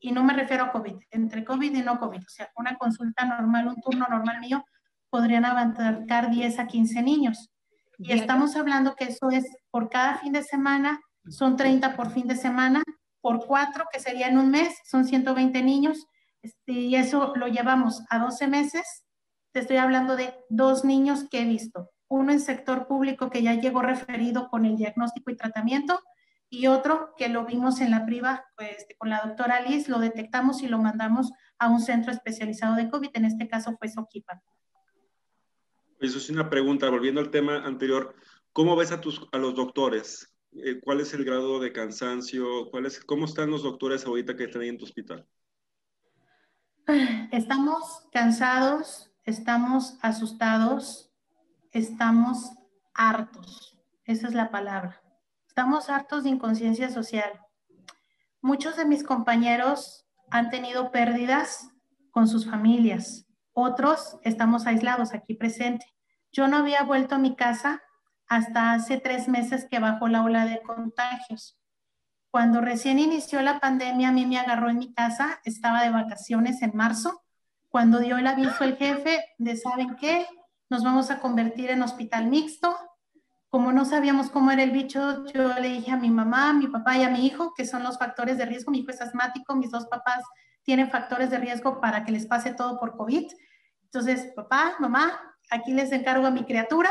y 0.05 0.13
no 0.13 0.23
me 0.23 0.35
refiero 0.35 0.65
a 0.65 0.73
COVID, 0.73 0.97
entre 1.11 1.45
COVID 1.45 1.75
y 1.75 1.83
no 1.83 1.99
COVID, 1.99 2.21
o 2.21 2.29
sea, 2.29 2.51
una 2.57 2.77
consulta 2.77 3.25
normal, 3.25 3.69
un 3.69 3.81
turno 3.81 4.07
normal 4.09 4.41
mío, 4.41 4.65
podrían 5.11 5.45
abarcar 5.45 6.31
10 6.31 6.59
a 6.59 6.67
15 6.67 7.03
niños. 7.03 7.51
Y 7.99 8.13
estamos 8.13 8.57
hablando 8.57 8.95
que 8.97 9.05
eso 9.05 9.31
es 9.31 9.45
por 9.71 9.89
cada 9.89 10.19
fin 10.19 10.33
de 10.33 10.43
semana 10.43 11.01
son 11.29 11.57
30 11.57 11.97
por 11.97 12.11
fin 12.11 12.29
de 12.29 12.37
semana, 12.37 12.83
por 13.21 13.47
cuatro, 13.47 13.85
que 13.93 14.01
sería 14.01 14.29
en 14.29 14.39
un 14.39 14.51
mes, 14.51 14.77
son 14.85 15.05
120 15.05 15.63
niños, 15.63 16.07
este, 16.43 16.73
y 16.73 16.97
eso 16.97 17.33
lo 17.37 17.47
llevamos 17.47 18.03
a 18.11 18.19
12 18.19 18.47
meses. 18.49 19.05
Te 19.53 19.61
estoy 19.61 19.79
hablando 19.79 20.17
de 20.17 20.35
dos 20.51 20.85
niños 20.85 21.27
que 21.31 21.41
he 21.41 21.45
visto, 21.45 21.91
uno 22.09 22.33
en 22.33 22.41
sector 22.41 22.87
público 22.87 23.31
que 23.31 23.43
ya 23.43 23.55
llegó 23.55 23.81
referido 23.81 24.49
con 24.49 24.67
el 24.67 24.77
diagnóstico 24.77 25.31
y 25.31 25.37
tratamiento, 25.37 26.01
y 26.49 26.67
otro 26.67 27.15
que 27.17 27.29
lo 27.29 27.45
vimos 27.45 27.81
en 27.81 27.91
la 27.91 28.07
priva 28.07 28.45
pues, 28.57 28.87
con 28.99 29.11
la 29.11 29.23
doctora 29.25 29.61
Liz, 29.61 29.89
lo 29.89 29.99
detectamos 29.99 30.63
y 30.63 30.69
lo 30.69 30.79
mandamos 30.79 31.33
a 31.59 31.69
un 31.69 31.81
centro 31.81 32.13
especializado 32.13 32.77
de 32.77 32.89
COVID, 32.89 33.11
en 33.15 33.25
este 33.25 33.49
caso 33.49 33.77
fue 33.79 33.89
Soquipa. 33.89 34.43
Eso 36.01 36.19
es 36.19 36.31
una 36.31 36.51
pregunta, 36.51 36.91
volviendo 36.91 37.21
al 37.21 37.31
tema 37.31 37.65
anterior, 37.65 38.15
¿cómo 38.53 38.77
ves 38.77 38.93
a, 38.93 39.01
tus, 39.01 39.27
a 39.33 39.39
los 39.39 39.55
doctores? 39.55 40.35
Eh, 40.53 40.81
cuál 40.81 41.01
es 41.01 41.13
el 41.15 41.25
grado 41.25 41.59
de 41.59 41.73
cansancio, 41.73 42.71
cuál 42.71 42.87
es, 42.87 43.05
cómo 43.05 43.25
están 43.25 43.51
los 43.51 43.63
doctores 43.63 44.05
ahorita 44.07 44.37
que 44.37 44.45
están 44.45 44.63
ahí 44.63 44.69
en 44.69 44.79
tu 44.79 44.85
hospital. 44.85 45.27
Estamos 47.33 48.07
cansados, 48.13 49.11
estamos 49.25 49.99
asustados, 50.03 51.11
estamos 51.73 52.53
hartos. 52.93 53.79
Esa 54.05 54.29
es 54.29 54.35
la 54.35 54.51
palabra. 54.51 55.04
Estamos 55.57 55.89
hartos 55.89 56.25
de 56.25 56.31
inconsciencia 56.31 56.91
social. 56.91 57.31
Muchos 58.43 58.77
de 58.77 58.85
mis 58.85 59.05
compañeros 59.05 60.05
han 60.29 60.51
tenido 60.51 60.91
pérdidas 60.91 61.71
con 62.11 62.27
sus 62.27 62.51
familias. 62.51 63.29
Otros 63.53 64.19
estamos 64.25 64.67
aislados 64.67 65.15
aquí 65.15 65.35
presente. 65.35 65.87
Yo 66.33 66.49
no 66.49 66.57
había 66.57 66.83
vuelto 66.83 67.15
a 67.15 67.19
mi 67.19 67.37
casa 67.37 67.81
hasta 68.27 68.73
hace 68.73 68.99
tres 68.99 69.29
meses 69.29 69.69
que 69.71 69.79
bajó 69.79 70.09
la 70.09 70.25
ola 70.25 70.45
de 70.45 70.61
contagios. 70.61 71.57
Cuando 72.33 72.61
recién 72.61 72.99
inició 72.99 73.41
la 73.41 73.61
pandemia, 73.61 74.09
a 74.09 74.13
mí 74.13 74.27
me 74.27 74.41
agarró 74.41 74.71
en 74.71 74.79
mi 74.79 74.93
casa, 74.93 75.41
estaba 75.45 75.85
de 75.85 75.91
vacaciones 75.91 76.63
en 76.63 76.73
marzo, 76.75 77.23
cuando 77.69 78.01
dio 78.01 78.19
el 78.19 78.27
aviso 78.27 78.65
el 78.65 78.77
jefe 78.77 79.25
de, 79.39 79.57
¿saben 79.57 79.95
qué? 79.95 80.27
Nos 80.69 80.83
vamos 80.83 81.13
a 81.13 81.21
convertir 81.21 81.71
en 81.71 81.83
hospital 81.83 82.27
mixto. 82.27 82.77
Como 83.55 83.71
no 83.71 83.85
sabíamos 83.85 84.31
cómo 84.31 84.51
era 84.51 84.65
el 84.65 84.73
bicho, 84.73 85.25
yo 85.27 85.55
le 85.61 85.69
dije 85.69 85.93
a 85.93 85.97
mi 85.97 86.11
mamá, 86.11 86.51
a 86.51 86.53
mi 86.53 86.67
papá 86.67 86.99
y 86.99 87.05
a 87.05 87.09
mi 87.09 87.25
hijo, 87.25 87.55
que 87.55 87.65
son 87.65 87.85
los 87.85 87.99
factores 88.01 88.37
de 88.37 88.47
riesgo. 88.47 88.73
Mi 88.73 88.81
hijo 88.81 88.91
es 88.91 89.01
asmático, 89.01 89.55
mis 89.55 89.71
dos 89.71 89.87
papás 89.87 90.25
tienen 90.65 90.91
factores 90.91 91.31
de 91.31 91.39
riesgo 91.39 91.81
para 91.81 92.05
que 92.05 92.11
les 92.11 92.27
pase 92.27 92.53
todo 92.53 92.81
por 92.81 92.97
COVID. 92.97 93.31
Entonces, 93.85 94.33
papá, 94.35 94.75
mamá, 94.81 95.21
aquí 95.51 95.73
les 95.73 95.93
encargo 95.93 96.27
a 96.27 96.33
mi 96.33 96.43
criatura, 96.43 96.91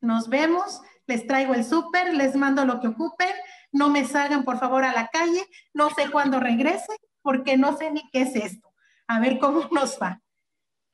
nos 0.00 0.30
vemos, 0.30 0.80
les 1.06 1.26
traigo 1.26 1.52
el 1.52 1.62
súper, 1.62 2.14
les 2.14 2.36
mando 2.36 2.64
lo 2.64 2.80
que 2.80 2.88
ocupen, 2.88 3.34
no 3.70 3.90
me 3.90 4.06
salgan 4.06 4.44
por 4.44 4.58
favor 4.58 4.86
a 4.86 4.94
la 4.94 5.08
calle, 5.08 5.44
no 5.74 5.90
sé 5.90 6.10
cuándo 6.10 6.40
regrese, 6.40 6.96
porque 7.20 7.58
no 7.58 7.76
sé 7.76 7.90
ni 7.90 8.00
qué 8.12 8.22
es 8.22 8.34
esto. 8.34 8.72
A 9.08 9.20
ver 9.20 9.38
cómo 9.38 9.68
nos 9.70 9.98
va. 10.00 10.22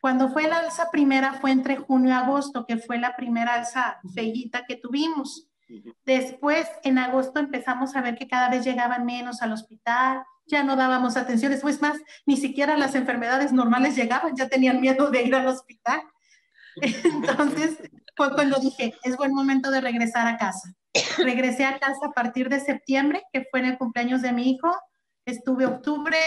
Cuando 0.01 0.29
fue 0.29 0.47
la 0.47 0.61
alza 0.61 0.91
primera 0.91 1.35
fue 1.35 1.51
entre 1.51 1.77
junio 1.77 2.11
y 2.11 2.13
agosto, 2.13 2.65
que 2.67 2.79
fue 2.79 2.99
la 2.99 3.17
primera 3.17 3.55
alza 3.55 3.99
fellita 4.15 4.65
que 4.67 4.77
tuvimos. 4.77 5.49
Después, 6.05 6.67
en 6.83 6.99
agosto, 6.99 7.41
empezamos 7.41 7.95
a 7.95 8.01
ver 8.01 8.17
que 8.17 8.29
cada 8.29 8.49
vez 8.49 8.65
llegaban 8.65 9.05
menos 9.05 9.43
al 9.43 9.53
hospital, 9.53 10.23
ya 10.47 10.63
no 10.63 10.77
dábamos 10.77 11.17
atención. 11.17 11.53
Después 11.53 11.83
más, 11.83 11.99
ni 12.27 12.37
siquiera 12.37 12.77
las 12.77 12.95
enfermedades 12.95 13.53
normales 13.53 13.97
llegaban, 13.97 14.35
ya 14.35 14.49
tenían 14.49 14.81
miedo 14.81 15.11
de 15.11 15.23
ir 15.23 15.35
al 15.35 15.47
hospital. 15.47 16.01
Entonces, 16.77 17.79
fue 18.17 18.33
cuando 18.35 18.59
dije, 18.59 18.95
es 19.03 19.17
buen 19.17 19.35
momento 19.35 19.71
de 19.71 19.81
regresar 19.81 20.27
a 20.27 20.39
casa. 20.39 20.75
Regresé 21.19 21.65
a 21.65 21.79
casa 21.79 22.07
a 22.07 22.13
partir 22.13 22.49
de 22.49 22.61
septiembre, 22.61 23.23
que 23.33 23.47
fue 23.51 23.61
en 23.61 23.67
el 23.67 23.79
cumpleaños 23.79 24.23
de 24.23 24.33
mi 24.33 24.51
hijo. 24.51 24.75
Estuve 25.27 25.67
octubre, 25.67 26.19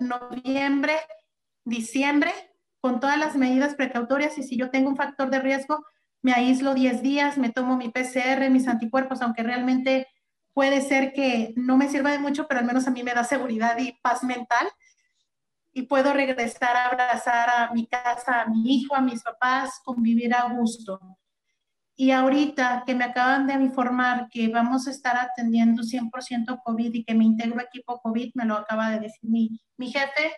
noviembre, 0.00 0.96
diciembre, 1.64 2.32
con 2.80 3.00
todas 3.00 3.18
las 3.18 3.36
medidas 3.36 3.74
precautorias 3.74 4.38
y 4.38 4.42
si 4.42 4.56
yo 4.56 4.70
tengo 4.70 4.88
un 4.88 4.96
factor 4.96 5.30
de 5.30 5.40
riesgo, 5.40 5.84
me 6.22 6.32
aíslo 6.32 6.74
10 6.74 7.02
días, 7.02 7.38
me 7.38 7.50
tomo 7.50 7.76
mi 7.76 7.90
PCR, 7.90 8.50
mis 8.50 8.68
anticuerpos, 8.68 9.22
aunque 9.22 9.42
realmente 9.42 10.06
puede 10.52 10.80
ser 10.80 11.12
que 11.12 11.52
no 11.56 11.76
me 11.76 11.88
sirva 11.88 12.10
de 12.10 12.18
mucho, 12.18 12.48
pero 12.48 12.60
al 12.60 12.66
menos 12.66 12.88
a 12.88 12.90
mí 12.90 13.02
me 13.02 13.14
da 13.14 13.24
seguridad 13.24 13.78
y 13.78 13.92
paz 14.02 14.24
mental. 14.24 14.66
Y 15.72 15.82
puedo 15.82 16.12
regresar 16.12 16.76
a 16.76 16.86
abrazar 16.86 17.48
a 17.48 17.72
mi 17.72 17.86
casa, 17.86 18.42
a 18.42 18.46
mi 18.46 18.74
hijo, 18.74 18.96
a 18.96 19.00
mis 19.00 19.22
papás, 19.22 19.80
convivir 19.84 20.34
a 20.34 20.48
gusto. 20.48 20.98
Y 21.94 22.10
ahorita 22.10 22.84
que 22.86 22.94
me 22.94 23.04
acaban 23.04 23.46
de 23.46 23.54
informar 23.54 24.28
que 24.30 24.48
vamos 24.48 24.88
a 24.88 24.90
estar 24.90 25.16
atendiendo 25.16 25.82
100% 25.82 26.62
COVID 26.64 26.94
y 26.94 27.04
que 27.04 27.14
me 27.14 27.24
integro 27.24 27.60
equipo 27.60 28.00
COVID, 28.00 28.32
me 28.34 28.44
lo 28.44 28.56
acaba 28.56 28.90
de 28.90 29.00
decir 29.00 29.30
mi, 29.30 29.60
mi 29.76 29.90
jefe, 29.90 30.32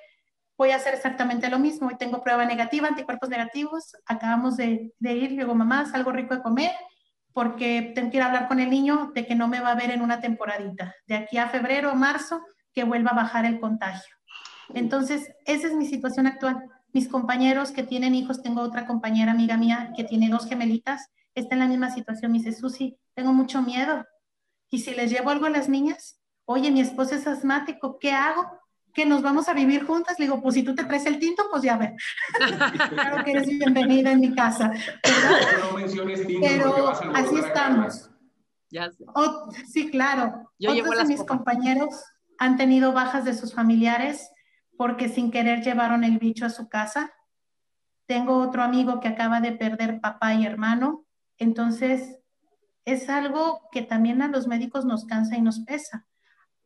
voy 0.60 0.72
a 0.72 0.76
hacer 0.76 0.92
exactamente 0.92 1.48
lo 1.48 1.58
mismo. 1.58 1.88
Hoy 1.88 1.96
tengo 1.96 2.22
prueba 2.22 2.44
negativa, 2.44 2.86
anticuerpos 2.86 3.30
negativos. 3.30 3.96
Acabamos 4.04 4.58
de, 4.58 4.92
ir, 5.00 5.30
digo, 5.30 5.54
mamá, 5.54 5.86
algo 5.94 6.12
rico 6.12 6.34
de 6.34 6.42
comer, 6.42 6.72
porque 7.32 7.92
tengo 7.94 8.10
que 8.10 8.18
ir 8.18 8.22
a 8.22 8.26
hablar 8.26 8.46
con 8.46 8.60
el 8.60 8.68
niño 8.68 9.10
de 9.14 9.24
que 9.24 9.34
no 9.34 9.48
me 9.48 9.60
va 9.60 9.70
a 9.70 9.74
ver 9.74 9.90
en 9.90 10.02
una 10.02 10.20
temporadita. 10.20 10.94
De 11.06 11.16
aquí 11.16 11.38
a 11.38 11.48
febrero 11.48 11.90
o 11.90 11.94
marzo, 11.94 12.42
que 12.74 12.84
vuelva 12.84 13.12
a 13.12 13.14
bajar 13.14 13.46
el 13.46 13.58
contagio. 13.58 14.14
Entonces, 14.74 15.32
esa 15.46 15.66
es 15.66 15.72
mi 15.72 15.86
situación 15.86 16.26
actual. 16.26 16.62
Mis 16.92 17.08
compañeros 17.08 17.70
que 17.72 17.82
tienen 17.82 18.14
hijos, 18.14 18.42
tengo 18.42 18.60
otra 18.60 18.86
compañera 18.86 19.32
amiga 19.32 19.56
mía 19.56 19.94
que 19.96 20.04
tiene 20.04 20.28
dos 20.28 20.46
gemelitas, 20.46 21.08
está 21.34 21.54
en 21.54 21.60
la 21.60 21.68
misma 21.68 21.88
situación. 21.88 22.32
Me 22.32 22.38
dice, 22.38 22.52
Susi, 22.52 22.98
tengo 23.14 23.32
mucho 23.32 23.62
miedo. 23.62 24.04
Y 24.68 24.80
si 24.80 24.92
les 24.92 25.10
llevo 25.10 25.30
algo 25.30 25.46
a 25.46 25.50
las 25.50 25.70
niñas, 25.70 26.20
oye, 26.44 26.70
mi 26.70 26.82
esposo 26.82 27.14
es 27.14 27.26
asmático, 27.26 27.98
¿qué 27.98 28.12
hago? 28.12 28.60
Que 28.92 29.06
nos 29.06 29.22
vamos 29.22 29.48
a 29.48 29.54
vivir 29.54 29.84
juntas. 29.84 30.18
Le 30.18 30.26
digo, 30.26 30.40
pues 30.40 30.54
si 30.54 30.62
tú 30.62 30.74
te 30.74 30.84
traes 30.84 31.06
el 31.06 31.18
tinto, 31.18 31.44
pues 31.50 31.62
ya 31.62 31.76
ve. 31.76 31.94
claro 32.90 33.24
que 33.24 33.30
eres 33.32 33.46
bienvenida 33.46 34.12
en 34.12 34.20
mi 34.20 34.34
casa. 34.34 34.72
No 35.60 35.76
menciones 35.76 36.26
tinto 36.26 36.46
Pero 36.46 36.88
así 37.14 37.36
estamos. 37.36 38.10
Ya 38.70 38.90
sé. 38.90 39.04
sí, 39.66 39.90
claro. 39.90 40.50
Yo 40.58 40.72
Otros 40.72 40.98
de 40.98 41.04
mis 41.04 41.24
compañeros 41.24 42.04
han 42.38 42.56
tenido 42.56 42.92
bajas 42.92 43.24
de 43.24 43.34
sus 43.34 43.54
familiares 43.54 44.30
porque 44.76 45.08
sin 45.08 45.30
querer 45.30 45.62
llevaron 45.62 46.04
el 46.04 46.18
bicho 46.18 46.46
a 46.46 46.50
su 46.50 46.68
casa. 46.68 47.12
Tengo 48.06 48.38
otro 48.38 48.62
amigo 48.62 49.00
que 49.00 49.08
acaba 49.08 49.40
de 49.40 49.52
perder 49.52 50.00
papá 50.00 50.34
y 50.34 50.46
hermano. 50.46 51.04
Entonces, 51.38 52.18
es 52.84 53.08
algo 53.08 53.68
que 53.72 53.82
también 53.82 54.22
a 54.22 54.28
los 54.28 54.46
médicos 54.46 54.84
nos 54.84 55.04
cansa 55.04 55.36
y 55.36 55.42
nos 55.42 55.60
pesa 55.60 56.06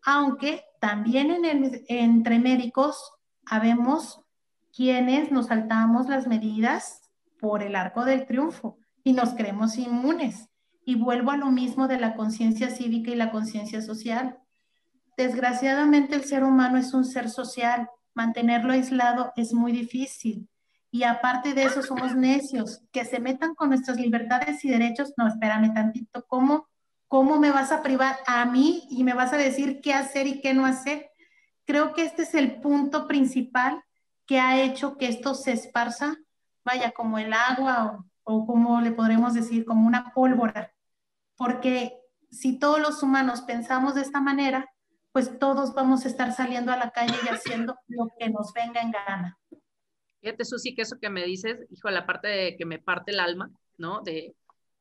aunque 0.05 0.65
también 0.81 1.45
entre 1.89 2.39
médicos 2.39 3.13
habemos 3.47 4.21
quienes 4.75 5.31
nos 5.31 5.47
saltamos 5.47 6.09
las 6.09 6.27
medidas 6.27 7.01
por 7.41 7.63
el 7.63 7.77
arco 7.77 8.05
del 8.05 8.27
triunfo 8.27 8.79
y 9.03 9.13
nos 9.13 9.35
creemos 9.35 9.77
inmunes. 9.79 10.49
Y 10.85 10.97
vuelvo 10.97 11.31
a 11.31 11.37
lo 11.37 11.51
mismo 11.51 11.89
de 11.89 11.99
la 11.99 12.15
conciencia 12.15 12.71
cívica 12.71 13.11
y 13.11 13.15
la 13.15 13.31
conciencia 13.31 13.81
social. 13.81 14.39
Desgraciadamente 15.17 16.17
el 16.17 16.25
ser 16.25 16.45
humano 16.45 16.77
es 16.77 16.93
un 16.93 17.05
ser 17.05 17.31
social. 17.31 17.89
Mantenerlo 18.15 18.73
aislado 18.73 19.33
es 19.37 19.55
muy 19.55 19.73
difícil. 19.73 20.49
Y 20.91 21.05
aparte 21.05 21.55
de 21.55 21.65
eso 21.65 21.83
somos 21.83 22.15
necios. 22.15 22.83
Que 22.93 23.07
se 23.07 23.21
metan 23.21 23.55
con 23.55 23.71
nuestras 23.71 23.99
libertades 23.99 24.63
y 24.65 24.69
derechos. 24.69 25.15
No, 25.17 25.27
espérame 25.27 25.73
tantito. 25.73 26.27
¿Cómo 26.27 26.69
¿Cómo 27.15 27.39
me 27.39 27.53
vas 27.53 27.71
a 27.71 27.81
privar 27.81 28.17
a 28.27 28.45
mí 28.45 28.89
y 28.91 29.05
me 29.05 29.15
vas 29.15 29.33
a 29.33 29.37
decir 29.37 29.81
qué 29.81 29.95
hacer 29.95 30.27
y 30.27 30.41
qué 30.41 30.53
no 30.53 30.67
hacer? 30.67 31.13
Creo 31.65 31.95
que 31.95 32.03
este 32.03 32.23
es 32.23 32.35
el 32.35 32.61
punto 32.61 33.07
principal 33.07 33.85
que 34.27 34.41
ha 34.41 34.61
hecho 34.61 34.97
que 34.97 35.07
esto 35.07 35.37
se 35.37 35.53
esparza, 35.53 36.17
vaya, 36.65 36.91
como 36.91 37.21
el 37.21 37.33
agua 37.33 38.05
o, 38.25 38.35
o 38.39 38.47
como 38.49 38.81
le 38.81 38.91
podremos 38.91 39.33
decir, 39.33 39.65
como 39.65 39.87
una 39.87 40.13
pólvora. 40.13 40.75
Porque 41.37 41.97
si 42.33 42.59
todos 42.59 42.81
los 42.81 43.01
humanos 43.01 43.43
pensamos 43.43 43.95
de 43.95 44.01
esta 44.01 44.21
manera, 44.21 44.69
pues 45.13 45.39
todos 45.39 45.73
vamos 45.73 46.05
a 46.05 46.09
estar 46.09 46.33
saliendo 46.33 46.73
a 46.73 46.77
la 46.77 46.91
calle 46.91 47.15
y 47.25 47.29
haciendo 47.29 47.77
lo 47.87 48.09
que 48.19 48.29
nos 48.29 48.53
venga 48.53 48.81
en 48.81 48.91
gana. 48.91 49.39
Fíjate, 50.21 50.45
Susi, 50.45 50.75
que 50.75 50.83
eso 50.83 50.99
que 51.01 51.11
me 51.11 51.25
dices, 51.25 51.65
hijo, 51.71 51.91
la 51.91 52.07
parte 52.07 52.27
de 52.27 52.57
que 52.57 52.67
me 52.67 52.81
parte 52.81 53.13
el 53.13 53.21
alma, 53.21 53.53
¿no? 53.79 54.01
De, 54.01 54.35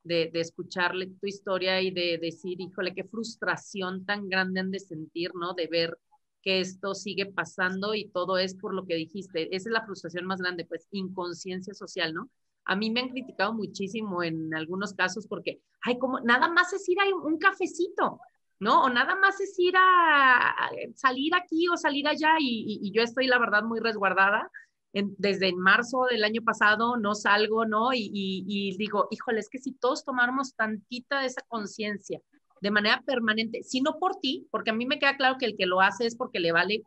de, 0.04 0.30
escucharle 0.34 1.06
tu 1.06 1.26
historia 1.26 1.80
y 1.80 1.90
de 1.90 2.18
decir, 2.18 2.60
híjole, 2.60 2.94
qué 2.94 3.04
frustración 3.04 4.04
tan 4.04 4.28
grande 4.28 4.60
han 4.60 4.70
de 4.70 4.78
sentir, 4.78 5.34
¿no? 5.34 5.54
De 5.54 5.66
ver 5.66 5.98
que 6.42 6.60
esto 6.60 6.94
sigue 6.94 7.26
pasando 7.26 7.94
y 7.94 8.10
todo 8.10 8.38
es 8.38 8.54
por 8.54 8.74
lo 8.74 8.84
que 8.84 8.94
dijiste. 8.94 9.54
Esa 9.56 9.70
es 9.70 9.72
la 9.72 9.84
frustración 9.84 10.26
más 10.26 10.40
grande, 10.40 10.66
pues 10.66 10.86
inconsciencia 10.90 11.74
social, 11.74 12.14
¿no? 12.14 12.30
A 12.66 12.76
mí 12.76 12.90
me 12.90 13.00
han 13.00 13.08
criticado 13.08 13.52
muchísimo 13.52 14.22
en 14.22 14.54
algunos 14.54 14.94
casos 14.94 15.26
porque, 15.26 15.60
ay, 15.82 15.98
como 15.98 16.20
nada 16.20 16.48
más 16.48 16.72
es 16.72 16.88
ir 16.88 16.98
a 17.00 17.16
un 17.16 17.38
cafecito, 17.38 18.20
¿no? 18.60 18.84
O 18.84 18.90
nada 18.90 19.16
más 19.16 19.40
es 19.40 19.54
ir 19.58 19.74
a, 19.76 20.70
salir 20.94 21.34
aquí 21.34 21.68
o 21.68 21.76
salir 21.76 22.06
allá 22.08 22.36
y, 22.38 22.90
yo 22.92 23.02
estoy, 23.02 23.26
la 23.26 23.38
verdad, 23.38 23.62
muy 23.62 23.80
resguardada 23.80 24.50
desde 24.94 25.52
marzo 25.52 26.04
del 26.08 26.22
año 26.22 26.42
pasado 26.42 26.96
no 26.96 27.14
salgo, 27.14 27.66
¿no? 27.66 27.88
Y, 27.92 28.76
digo, 28.78 29.08
híjole, 29.10 29.40
es 29.40 29.48
que 29.48 29.58
si 29.58 29.72
todos 29.72 30.04
tomáramos 30.04 30.54
tantita 30.54 31.20
de 31.20 31.26
esa 31.26 31.42
conciencia 31.48 32.20
de 32.60 32.70
manera 32.70 33.02
permanente, 33.04 33.62
si 33.62 33.80
no 33.80 33.98
por 33.98 34.16
ti, 34.20 34.46
porque 34.50 34.70
a 34.70 34.74
mí 34.74 34.86
me 34.86 34.98
queda 34.98 35.16
claro 35.16 35.36
que 35.38 35.46
el 35.46 35.56
que 35.56 35.66
lo 35.66 35.80
hace 35.80 36.06
es 36.06 36.16
porque 36.16 36.38
le 36.38 36.52
vale 36.52 36.82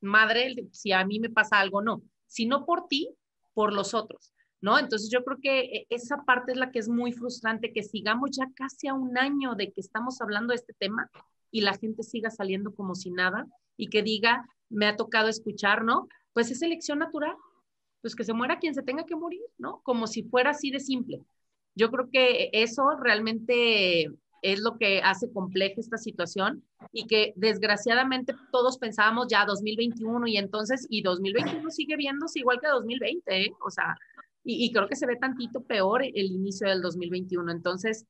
madre 0.00 0.56
si 0.72 0.92
a 0.92 1.04
mí 1.04 1.20
me 1.20 1.28
pasa 1.28 1.60
algo, 1.60 1.82
no, 1.82 2.02
sino 2.26 2.64
por 2.64 2.88
ti, 2.88 3.14
por 3.52 3.74
los 3.74 3.92
otros, 3.92 4.32
¿no? 4.62 4.78
Entonces 4.78 5.10
yo 5.12 5.22
creo 5.22 5.38
que 5.40 5.60
e, 5.60 5.86
esa 5.90 6.24
parte 6.24 6.52
es 6.52 6.58
la 6.58 6.70
que 6.70 6.78
es 6.78 6.88
muy 6.88 7.12
frustrante, 7.12 7.72
que 7.72 7.82
sigamos 7.82 8.30
ya 8.32 8.46
casi 8.54 8.88
a 8.88 8.94
un 8.94 9.18
año 9.18 9.54
de 9.54 9.70
que 9.70 9.82
estamos 9.82 10.20
hablando 10.22 10.52
de 10.52 10.56
este 10.56 10.72
tema 10.72 11.10
y 11.50 11.60
la 11.60 11.76
gente 11.76 12.02
siga 12.02 12.30
saliendo 12.30 12.74
como 12.74 12.94
si 12.94 13.10
nada 13.10 13.46
y 13.76 13.88
que 13.88 14.02
diga, 14.02 14.46
me 14.70 14.86
ha 14.86 14.96
tocado 14.96 15.28
escuchar, 15.28 15.84
¿no? 15.84 16.08
Pues 16.32 16.50
es 16.50 16.62
elección 16.62 17.00
natural, 17.00 17.36
pues 18.00 18.14
que 18.14 18.24
se 18.24 18.32
muera 18.32 18.58
quien 18.58 18.74
se 18.74 18.82
tenga 18.82 19.04
que 19.04 19.16
morir, 19.16 19.42
¿no? 19.58 19.80
Como 19.82 20.06
si 20.06 20.22
fuera 20.22 20.50
así 20.50 20.70
de 20.70 20.80
simple. 20.80 21.22
Yo 21.74 21.90
creo 21.90 22.08
que 22.10 22.50
eso 22.52 22.96
realmente 23.00 24.10
es 24.42 24.60
lo 24.60 24.78
que 24.78 25.00
hace 25.02 25.30
compleja 25.32 25.74
esta 25.78 25.98
situación 25.98 26.64
y 26.92 27.06
que 27.06 27.32
desgraciadamente 27.36 28.34
todos 28.50 28.78
pensábamos 28.78 29.26
ya 29.28 29.44
2021 29.44 30.26
y 30.26 30.36
entonces, 30.38 30.86
y 30.88 31.02
2021 31.02 31.70
sigue 31.70 31.96
viéndose 31.96 32.40
igual 32.40 32.58
que 32.60 32.68
2020, 32.68 33.42
¿eh? 33.42 33.52
o 33.64 33.70
sea, 33.70 33.96
y, 34.42 34.72
creo 34.72 34.88
que 34.88 34.96
se 34.96 35.06
ve 35.06 35.16
tantito 35.16 35.62
peor 35.62 36.02
el 36.02 36.26
inicio 36.32 36.66
del 36.66 36.80
2021. 36.80 37.52
Entonces, 37.52 38.06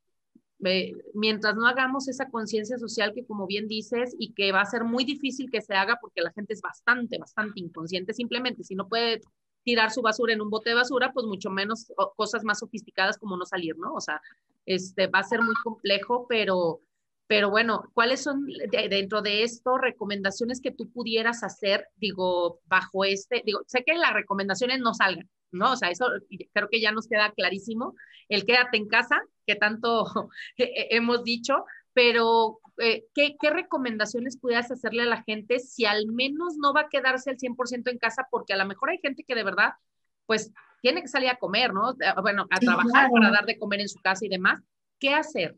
mientras 1.14 1.56
no 1.56 1.66
hagamos 1.66 2.06
esa 2.08 2.28
conciencia 2.28 2.78
social 2.78 3.12
que 3.14 3.24
como 3.24 3.46
bien 3.46 3.66
dices 3.66 4.14
y 4.18 4.32
que 4.32 4.52
va 4.52 4.60
a 4.60 4.66
ser 4.66 4.84
muy 4.84 5.04
difícil 5.04 5.50
que 5.50 5.60
se 5.60 5.74
haga 5.74 5.98
porque 6.00 6.20
la 6.20 6.32
gente 6.32 6.52
es 6.52 6.60
bastante, 6.60 7.18
bastante 7.18 7.60
inconsciente 7.60 8.12
simplemente, 8.12 8.62
si 8.62 8.74
no 8.74 8.86
puede 8.88 9.20
tirar 9.64 9.90
su 9.90 10.02
basura 10.02 10.32
en 10.32 10.40
un 10.40 10.50
bote 10.50 10.70
de 10.70 10.76
basura, 10.76 11.12
pues 11.12 11.26
mucho 11.26 11.50
menos 11.50 11.92
cosas 12.16 12.44
más 12.44 12.60
sofisticadas 12.60 13.18
como 13.18 13.36
no 13.36 13.44
salir, 13.44 13.76
¿no? 13.76 13.94
O 13.94 14.00
sea, 14.00 14.20
este, 14.66 15.06
va 15.06 15.20
a 15.20 15.24
ser 15.24 15.42
muy 15.42 15.54
complejo, 15.62 16.26
pero, 16.28 16.80
pero 17.26 17.50
bueno, 17.50 17.90
¿cuáles 17.94 18.22
son 18.22 18.46
dentro 18.70 19.22
de 19.22 19.42
esto 19.42 19.78
recomendaciones 19.78 20.60
que 20.60 20.70
tú 20.70 20.90
pudieras 20.90 21.42
hacer, 21.42 21.88
digo, 21.96 22.60
bajo 22.66 23.04
este, 23.04 23.42
digo, 23.44 23.60
sé 23.66 23.84
que 23.84 23.94
las 23.94 24.12
recomendaciones 24.12 24.80
no 24.80 24.94
salgan, 24.94 25.28
¿no? 25.52 25.72
O 25.72 25.76
sea, 25.76 25.90
eso 25.90 26.06
creo 26.52 26.68
que 26.68 26.80
ya 26.80 26.92
nos 26.92 27.06
queda 27.06 27.32
clarísimo, 27.32 27.94
el 28.28 28.44
quédate 28.44 28.76
en 28.76 28.88
casa, 28.88 29.22
que 29.46 29.56
tanto 29.56 30.06
hemos 30.56 31.24
dicho, 31.24 31.64
pero 31.92 32.60
eh, 32.80 33.06
¿qué, 33.14 33.36
recomendaciones 33.50 34.36
pudieras 34.36 34.70
hacerle 34.70 35.02
a 35.02 35.06
la 35.06 35.22
gente 35.22 35.58
si 35.58 35.84
al 35.84 36.06
menos 36.06 36.56
no 36.56 36.72
va 36.72 36.82
a 36.82 36.88
quedarse 36.88 37.30
al 37.30 37.36
100% 37.36 37.90
en 37.90 37.98
casa? 37.98 38.26
Porque 38.30 38.54
a 38.54 38.56
lo 38.56 38.66
mejor 38.66 38.90
hay 38.90 38.98
gente 38.98 39.24
que 39.26 39.34
de 39.34 39.44
verdad, 39.44 39.74
pues, 40.26 40.52
tiene 40.82 41.02
que 41.02 41.08
salir 41.08 41.28
a 41.28 41.36
comer, 41.36 41.72
¿no? 41.74 41.94
Bueno, 42.22 42.46
a 42.50 42.58
trabajar 42.58 43.10
para 43.10 43.30
dar 43.30 43.44
de 43.44 43.58
comer 43.58 43.80
en 43.80 43.88
su 43.88 44.00
casa 44.00 44.24
y 44.24 44.28
demás. 44.28 44.62
¿Qué 44.98 45.14
hacer? 45.14 45.56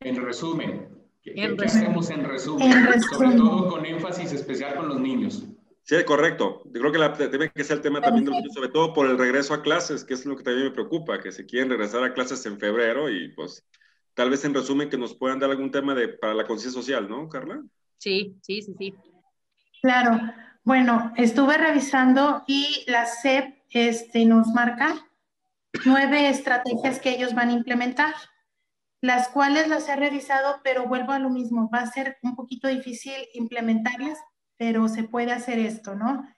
En 0.00 0.16
resumen, 0.24 0.88
¿qué, 1.22 1.56
hacemos 1.64 2.10
en 2.10 2.24
resumen? 2.24 3.00
Sobre 3.02 3.36
todo 3.36 3.68
con 3.68 3.86
énfasis 3.86 4.32
especial 4.32 4.76
con 4.76 4.88
los 4.88 5.00
niños. 5.00 5.46
Sí, 5.82 5.96
correcto. 6.04 6.62
Yo 6.66 6.80
creo 6.80 6.92
que 6.92 6.98
la, 6.98 7.08
debe 7.08 7.50
que 7.50 7.64
ser 7.64 7.78
el 7.78 7.82
tema 7.82 8.00
también, 8.00 8.26
sobre 8.50 8.68
todo 8.68 8.92
por 8.92 9.06
el 9.06 9.18
regreso 9.18 9.54
a 9.54 9.62
clases, 9.62 10.04
que 10.04 10.14
es 10.14 10.24
lo 10.24 10.36
que 10.36 10.44
también 10.44 10.66
me 10.66 10.72
preocupa, 10.72 11.20
que 11.20 11.32
se 11.32 11.46
quieren 11.46 11.70
regresar 11.70 12.04
a 12.04 12.14
clases 12.14 12.44
en 12.46 12.58
febrero 12.58 13.08
y 13.10 13.32
pues 13.34 13.66
tal 14.14 14.30
vez 14.30 14.44
en 14.44 14.54
resumen 14.54 14.90
que 14.90 14.98
nos 14.98 15.14
puedan 15.14 15.38
dar 15.38 15.50
algún 15.50 15.70
tema 15.70 15.94
de, 15.94 16.08
para 16.08 16.34
la 16.34 16.46
conciencia 16.46 16.80
social, 16.80 17.08
¿no, 17.08 17.28
Carla? 17.28 17.62
Sí, 17.98 18.36
sí, 18.42 18.62
sí, 18.62 18.74
sí. 18.78 18.94
Claro. 19.82 20.20
Bueno, 20.62 21.12
estuve 21.16 21.56
revisando 21.56 22.44
y 22.46 22.84
la 22.86 23.06
SEP 23.06 23.54
este, 23.70 24.26
nos 24.26 24.48
marca 24.48 25.06
nueve 25.84 26.28
estrategias 26.28 26.98
que 27.00 27.10
ellos 27.10 27.34
van 27.34 27.48
a 27.48 27.52
implementar, 27.52 28.14
las 29.00 29.28
cuales 29.28 29.68
las 29.68 29.88
he 29.88 29.96
revisado, 29.96 30.60
pero 30.62 30.86
vuelvo 30.86 31.12
a 31.12 31.18
lo 31.18 31.30
mismo, 31.30 31.70
va 31.72 31.80
a 31.80 31.90
ser 31.90 32.18
un 32.22 32.36
poquito 32.36 32.68
difícil 32.68 33.14
implementarlas, 33.34 34.18
pero 34.56 34.88
se 34.88 35.04
puede 35.04 35.32
hacer 35.32 35.58
esto, 35.58 35.94
¿no? 35.94 36.28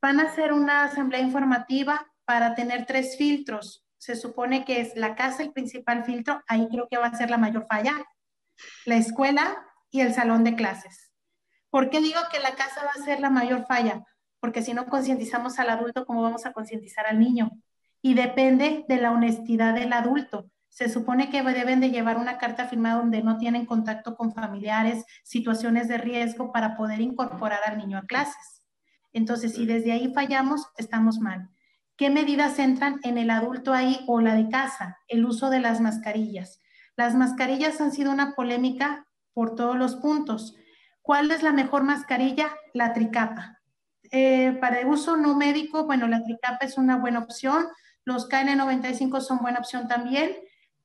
Van 0.00 0.20
a 0.20 0.24
hacer 0.24 0.52
una 0.52 0.84
asamblea 0.84 1.20
informativa 1.20 2.10
para 2.24 2.54
tener 2.54 2.86
tres 2.86 3.16
filtros. 3.18 3.85
Se 3.98 4.16
supone 4.16 4.64
que 4.64 4.80
es 4.80 4.96
la 4.96 5.14
casa 5.14 5.42
el 5.42 5.52
principal 5.52 6.04
filtro, 6.04 6.42
ahí 6.48 6.68
creo 6.70 6.88
que 6.88 6.98
va 6.98 7.06
a 7.06 7.16
ser 7.16 7.30
la 7.30 7.38
mayor 7.38 7.66
falla, 7.68 8.04
la 8.84 8.96
escuela 8.96 9.56
y 9.90 10.00
el 10.00 10.14
salón 10.14 10.44
de 10.44 10.54
clases. 10.54 11.12
¿Por 11.70 11.90
qué 11.90 12.00
digo 12.00 12.20
que 12.32 12.40
la 12.40 12.54
casa 12.54 12.84
va 12.84 12.90
a 12.90 13.04
ser 13.04 13.20
la 13.20 13.30
mayor 13.30 13.66
falla? 13.66 14.04
Porque 14.40 14.62
si 14.62 14.74
no 14.74 14.86
concientizamos 14.86 15.58
al 15.58 15.70
adulto, 15.70 16.06
¿cómo 16.06 16.22
vamos 16.22 16.46
a 16.46 16.52
concientizar 16.52 17.06
al 17.06 17.18
niño? 17.18 17.50
Y 18.02 18.14
depende 18.14 18.84
de 18.88 18.96
la 18.96 19.10
honestidad 19.10 19.74
del 19.74 19.92
adulto. 19.92 20.50
Se 20.68 20.88
supone 20.88 21.30
que 21.30 21.42
deben 21.42 21.80
de 21.80 21.90
llevar 21.90 22.18
una 22.18 22.38
carta 22.38 22.66
firmada 22.66 22.96
donde 22.98 23.22
no 23.22 23.38
tienen 23.38 23.66
contacto 23.66 24.14
con 24.14 24.34
familiares, 24.34 25.04
situaciones 25.24 25.88
de 25.88 25.98
riesgo 25.98 26.52
para 26.52 26.76
poder 26.76 27.00
incorporar 27.00 27.60
al 27.66 27.78
niño 27.78 27.98
a 27.98 28.06
clases. 28.06 28.62
Entonces, 29.12 29.54
si 29.54 29.64
desde 29.64 29.92
ahí 29.92 30.12
fallamos, 30.12 30.66
estamos 30.76 31.18
mal. 31.18 31.48
¿Qué 31.96 32.10
medidas 32.10 32.58
entran 32.58 33.00
en 33.04 33.16
el 33.16 33.30
adulto 33.30 33.72
ahí 33.72 34.04
o 34.06 34.20
la 34.20 34.34
de 34.34 34.50
casa? 34.50 34.98
El 35.08 35.24
uso 35.24 35.48
de 35.48 35.60
las 35.60 35.80
mascarillas. 35.80 36.60
Las 36.94 37.14
mascarillas 37.14 37.80
han 37.80 37.90
sido 37.90 38.12
una 38.12 38.34
polémica 38.34 39.06
por 39.32 39.54
todos 39.54 39.76
los 39.76 39.96
puntos. 39.96 40.56
¿Cuál 41.00 41.30
es 41.30 41.42
la 41.42 41.52
mejor 41.52 41.84
mascarilla? 41.84 42.50
La 42.74 42.92
tricapa. 42.92 43.60
Eh, 44.10 44.58
para 44.60 44.86
uso 44.86 45.16
no 45.16 45.36
médico, 45.36 45.84
bueno, 45.84 46.06
la 46.06 46.22
tricapa 46.22 46.66
es 46.66 46.76
una 46.76 46.96
buena 46.96 47.20
opción. 47.20 47.66
Los 48.04 48.28
KN95 48.28 49.20
son 49.20 49.38
buena 49.38 49.58
opción 49.58 49.88
también. 49.88 50.36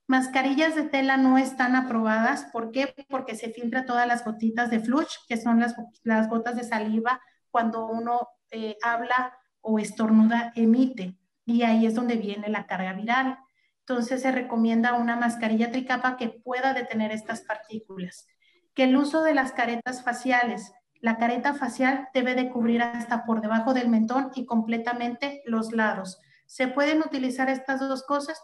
Mascarillas 0.07 0.75
de 0.75 0.83
tela 0.83 1.17
no 1.17 1.37
están 1.37 1.75
aprobadas. 1.75 2.45
¿Por 2.53 2.71
qué? 2.71 2.93
Porque 3.09 3.35
se 3.35 3.51
filtra 3.51 3.85
todas 3.85 4.07
las 4.07 4.23
gotitas 4.23 4.69
de 4.69 4.79
flush, 4.79 5.15
que 5.27 5.37
son 5.37 5.59
las, 5.59 5.75
las 6.03 6.29
gotas 6.29 6.55
de 6.55 6.63
saliva 6.63 7.21
cuando 7.49 7.85
uno 7.85 8.29
eh, 8.49 8.77
habla 8.81 9.37
o 9.61 9.79
estornuda 9.79 10.51
emite 10.55 11.17
y 11.45 11.63
ahí 11.63 11.85
es 11.85 11.95
donde 11.95 12.15
viene 12.15 12.49
la 12.49 12.65
carga 12.65 12.93
viral. 12.93 13.39
Entonces 13.79 14.21
se 14.21 14.31
recomienda 14.31 14.93
una 14.93 15.15
mascarilla 15.15 15.71
tricapa 15.71 16.17
que 16.17 16.29
pueda 16.29 16.73
detener 16.73 17.11
estas 17.11 17.41
partículas. 17.41 18.27
Que 18.73 18.85
el 18.85 18.95
uso 18.95 19.23
de 19.23 19.33
las 19.33 19.51
caretas 19.51 20.03
faciales, 20.03 20.71
la 21.01 21.17
careta 21.17 21.53
facial 21.53 22.09
debe 22.13 22.35
de 22.35 22.49
cubrir 22.49 22.81
hasta 22.81 23.25
por 23.25 23.41
debajo 23.41 23.73
del 23.73 23.89
mentón 23.89 24.31
y 24.35 24.45
completamente 24.45 25.41
los 25.45 25.71
lados. 25.73 26.19
¿Se 26.45 26.67
pueden 26.67 26.99
utilizar 26.99 27.49
estas 27.49 27.79
dos 27.79 28.03
cosas? 28.03 28.41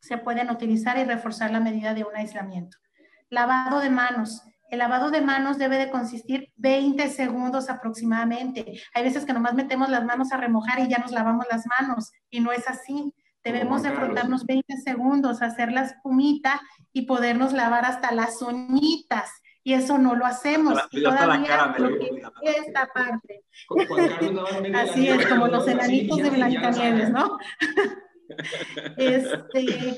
Se 0.00 0.18
pueden 0.18 0.50
utilizar 0.50 0.98
y 0.98 1.04
reforzar 1.04 1.50
la 1.50 1.60
medida 1.60 1.92
de 1.92 2.04
un 2.04 2.16
aislamiento. 2.16 2.78
Lavado 3.28 3.80
de 3.80 3.90
manos. 3.90 4.42
El 4.70 4.78
lavado 4.80 5.10
de 5.10 5.20
manos 5.20 5.58
debe 5.58 5.78
de 5.78 5.90
consistir 5.90 6.52
20 6.56 7.08
segundos 7.08 7.70
aproximadamente. 7.70 8.80
Hay 8.94 9.04
veces 9.04 9.24
que 9.24 9.32
nomás 9.32 9.54
metemos 9.54 9.88
las 9.88 10.04
manos 10.04 10.32
a 10.32 10.36
remojar 10.36 10.80
y 10.80 10.88
ya 10.88 10.98
nos 10.98 11.12
lavamos 11.12 11.46
las 11.50 11.64
manos 11.66 12.12
y 12.30 12.40
no 12.40 12.52
es 12.52 12.66
así. 12.68 13.14
Debemos 13.44 13.84
de 13.84 13.92
frotarnos 13.92 14.44
20 14.44 14.76
segundos, 14.78 15.40
hacer 15.40 15.70
la 15.70 15.82
espumita 15.82 16.60
y 16.92 17.02
podernos 17.02 17.52
lavar 17.52 17.84
hasta 17.84 18.10
las 18.12 18.42
uñitas. 18.42 19.30
Y 19.62 19.74
eso 19.74 19.98
no 19.98 20.16
lo 20.16 20.26
hacemos. 20.26 20.78
y 20.90 21.02
todavía 21.02 21.74
esta 22.42 22.88
parte. 22.92 23.44
Así 24.74 25.08
es, 25.08 25.26
como 25.26 25.46
los 25.46 25.66
enanitos 25.68 26.18
de 26.18 26.30
Blancanieves, 26.30 27.10
¿no? 27.10 27.38
este, 28.96 29.96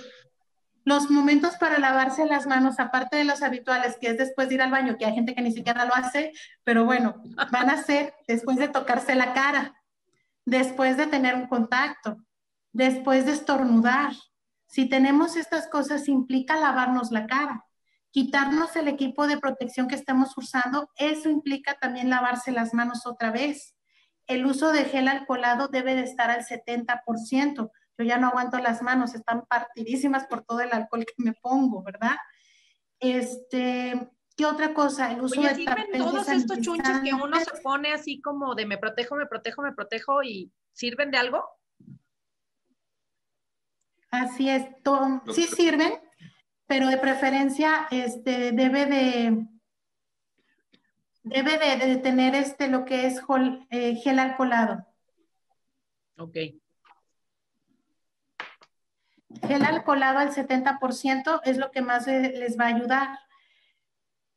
los 0.88 1.10
momentos 1.10 1.56
para 1.56 1.78
lavarse 1.78 2.24
las 2.24 2.46
manos, 2.46 2.80
aparte 2.80 3.18
de 3.18 3.24
los 3.24 3.42
habituales, 3.42 3.98
que 4.00 4.08
es 4.08 4.16
después 4.16 4.48
de 4.48 4.54
ir 4.54 4.62
al 4.62 4.70
baño, 4.70 4.96
que 4.96 5.04
hay 5.04 5.12
gente 5.12 5.34
que 5.34 5.42
ni 5.42 5.52
siquiera 5.52 5.84
lo 5.84 5.94
hace, 5.94 6.32
pero 6.64 6.86
bueno, 6.86 7.22
van 7.52 7.68
a 7.68 7.82
ser 7.82 8.14
después 8.26 8.56
de 8.56 8.68
tocarse 8.68 9.14
la 9.14 9.34
cara, 9.34 9.74
después 10.46 10.96
de 10.96 11.06
tener 11.06 11.34
un 11.34 11.46
contacto, 11.46 12.16
después 12.72 13.26
de 13.26 13.32
estornudar. 13.32 14.12
Si 14.66 14.88
tenemos 14.88 15.36
estas 15.36 15.68
cosas, 15.68 16.08
implica 16.08 16.56
lavarnos 16.56 17.10
la 17.10 17.26
cara. 17.26 17.66
Quitarnos 18.10 18.74
el 18.74 18.88
equipo 18.88 19.26
de 19.26 19.36
protección 19.36 19.88
que 19.88 19.94
estamos 19.94 20.38
usando, 20.38 20.90
eso 20.96 21.28
implica 21.28 21.74
también 21.74 22.08
lavarse 22.08 22.50
las 22.50 22.72
manos 22.72 23.04
otra 23.04 23.30
vez. 23.30 23.74
El 24.26 24.46
uso 24.46 24.72
de 24.72 24.86
gel 24.86 25.08
alcoholado 25.08 25.68
debe 25.68 25.94
de 25.94 26.04
estar 26.04 26.30
al 26.30 26.46
70% 26.46 27.70
yo 27.98 28.04
ya 28.04 28.16
no 28.16 28.28
aguanto 28.28 28.58
las 28.58 28.80
manos, 28.80 29.14
están 29.14 29.44
partidísimas 29.46 30.26
por 30.26 30.44
todo 30.44 30.60
el 30.60 30.72
alcohol 30.72 31.04
que 31.04 31.14
me 31.18 31.32
pongo, 31.32 31.82
¿verdad? 31.82 32.16
Este, 33.00 34.10
¿qué 34.36 34.46
otra 34.46 34.72
cosa? 34.72 35.12
El 35.12 35.20
uso 35.20 35.42
de 35.42 35.54
sirven 35.56 35.86
todos 35.98 36.28
estos 36.28 36.60
chunches 36.60 37.00
que 37.00 37.12
uno 37.12 37.38
se 37.40 37.60
pone 37.60 37.92
así 37.92 38.20
como 38.20 38.54
de 38.54 38.66
me 38.66 38.78
protejo, 38.78 39.16
me 39.16 39.26
protejo, 39.26 39.62
me 39.62 39.72
protejo 39.72 40.22
y 40.22 40.52
sirven 40.72 41.10
de 41.10 41.18
algo? 41.18 41.44
Así 44.10 44.48
es, 44.48 44.64
sí 45.34 45.42
sirven, 45.44 45.92
pero 46.66 46.88
de 46.88 46.98
preferencia 46.98 47.88
este, 47.90 48.52
debe 48.52 48.86
de 48.86 49.48
debe 51.24 51.58
de, 51.58 51.96
tener 51.96 52.34
este 52.34 52.68
lo 52.68 52.84
que 52.84 53.06
es 53.06 53.20
eh, 53.70 53.96
gel 53.96 54.18
alcoholado. 54.18 54.86
Ok. 56.16 56.36
Gel 59.46 59.64
alcoholado 59.64 60.18
al 60.18 60.34
70% 60.34 61.40
es 61.44 61.58
lo 61.58 61.70
que 61.70 61.82
más 61.82 62.06
les 62.06 62.58
va 62.58 62.64
a 62.64 62.68
ayudar. 62.68 63.18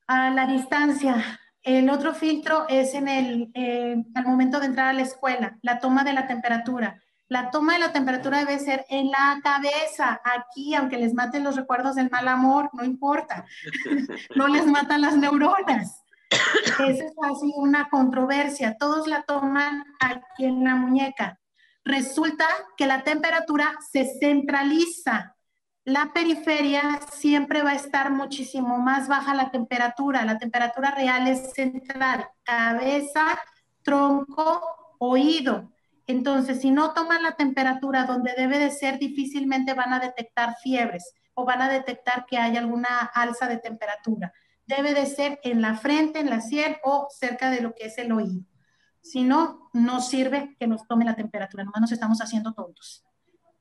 A 0.07 0.29
la 0.29 0.45
distancia, 0.45 1.39
el 1.63 1.89
otro 1.89 2.13
filtro 2.13 2.67
es 2.67 2.93
en 2.93 3.07
el 3.07 3.51
eh, 3.53 4.03
al 4.15 4.25
momento 4.25 4.59
de 4.59 4.65
entrar 4.65 4.87
a 4.87 4.93
la 4.93 5.03
escuela, 5.03 5.57
la 5.61 5.79
toma 5.79 6.03
de 6.03 6.13
la 6.13 6.27
temperatura. 6.27 7.01
La 7.29 7.49
toma 7.49 7.73
de 7.73 7.79
la 7.79 7.93
temperatura 7.93 8.39
debe 8.39 8.59
ser 8.59 8.85
en 8.89 9.09
la 9.09 9.39
cabeza, 9.41 10.19
aquí, 10.25 10.75
aunque 10.75 10.97
les 10.97 11.13
maten 11.13 11.45
los 11.45 11.55
recuerdos 11.55 11.95
del 11.95 12.09
mal 12.09 12.27
amor, 12.27 12.69
no 12.73 12.83
importa, 12.83 13.45
no 14.35 14.49
les 14.49 14.65
matan 14.65 14.99
las 14.99 15.15
neuronas. 15.15 16.03
Esa 16.29 17.05
es 17.05 17.13
así 17.23 17.53
una 17.55 17.87
controversia. 17.89 18.75
Todos 18.77 19.07
la 19.07 19.23
toman 19.23 19.85
aquí 19.99 20.45
en 20.45 20.63
la 20.63 20.75
muñeca 20.75 21.40
resulta 21.83 22.47
que 22.77 22.85
la 22.85 23.03
temperatura 23.03 23.77
se 23.91 24.05
centraliza. 24.19 25.35
La 25.83 26.13
periferia 26.13 26.99
siempre 27.11 27.63
va 27.63 27.71
a 27.71 27.75
estar 27.75 28.11
muchísimo 28.11 28.77
más 28.77 29.07
baja 29.07 29.33
la 29.33 29.49
temperatura. 29.49 30.25
La 30.25 30.37
temperatura 30.37 30.91
real 30.91 31.27
es 31.27 31.53
central, 31.53 32.27
cabeza, 32.43 33.39
tronco, 33.81 34.61
oído. 34.99 35.71
Entonces, 36.05 36.61
si 36.61 36.71
no 36.71 36.93
toman 36.93 37.23
la 37.23 37.35
temperatura 37.35 38.05
donde 38.05 38.33
debe 38.35 38.59
de 38.59 38.69
ser, 38.69 38.99
difícilmente 38.99 39.73
van 39.73 39.93
a 39.93 39.99
detectar 39.99 40.55
fiebres 40.61 41.13
o 41.33 41.45
van 41.45 41.61
a 41.61 41.69
detectar 41.69 42.25
que 42.25 42.37
hay 42.37 42.57
alguna 42.57 42.99
alza 43.13 43.47
de 43.47 43.57
temperatura. 43.57 44.33
Debe 44.65 44.93
de 44.93 45.05
ser 45.05 45.39
en 45.43 45.61
la 45.61 45.75
frente, 45.75 46.19
en 46.19 46.29
la 46.29 46.41
sien 46.41 46.77
o 46.83 47.07
cerca 47.09 47.49
de 47.49 47.61
lo 47.61 47.73
que 47.73 47.85
es 47.85 47.97
el 47.97 48.11
oído. 48.11 48.50
Si 49.01 49.23
no, 49.23 49.69
no 49.73 50.01
sirve 50.01 50.55
que 50.59 50.67
nos 50.67 50.87
tome 50.87 51.05
la 51.05 51.15
temperatura, 51.15 51.63
nomás 51.63 51.81
nos 51.81 51.91
estamos 51.91 52.19
haciendo 52.19 52.53
tontos. 52.53 53.03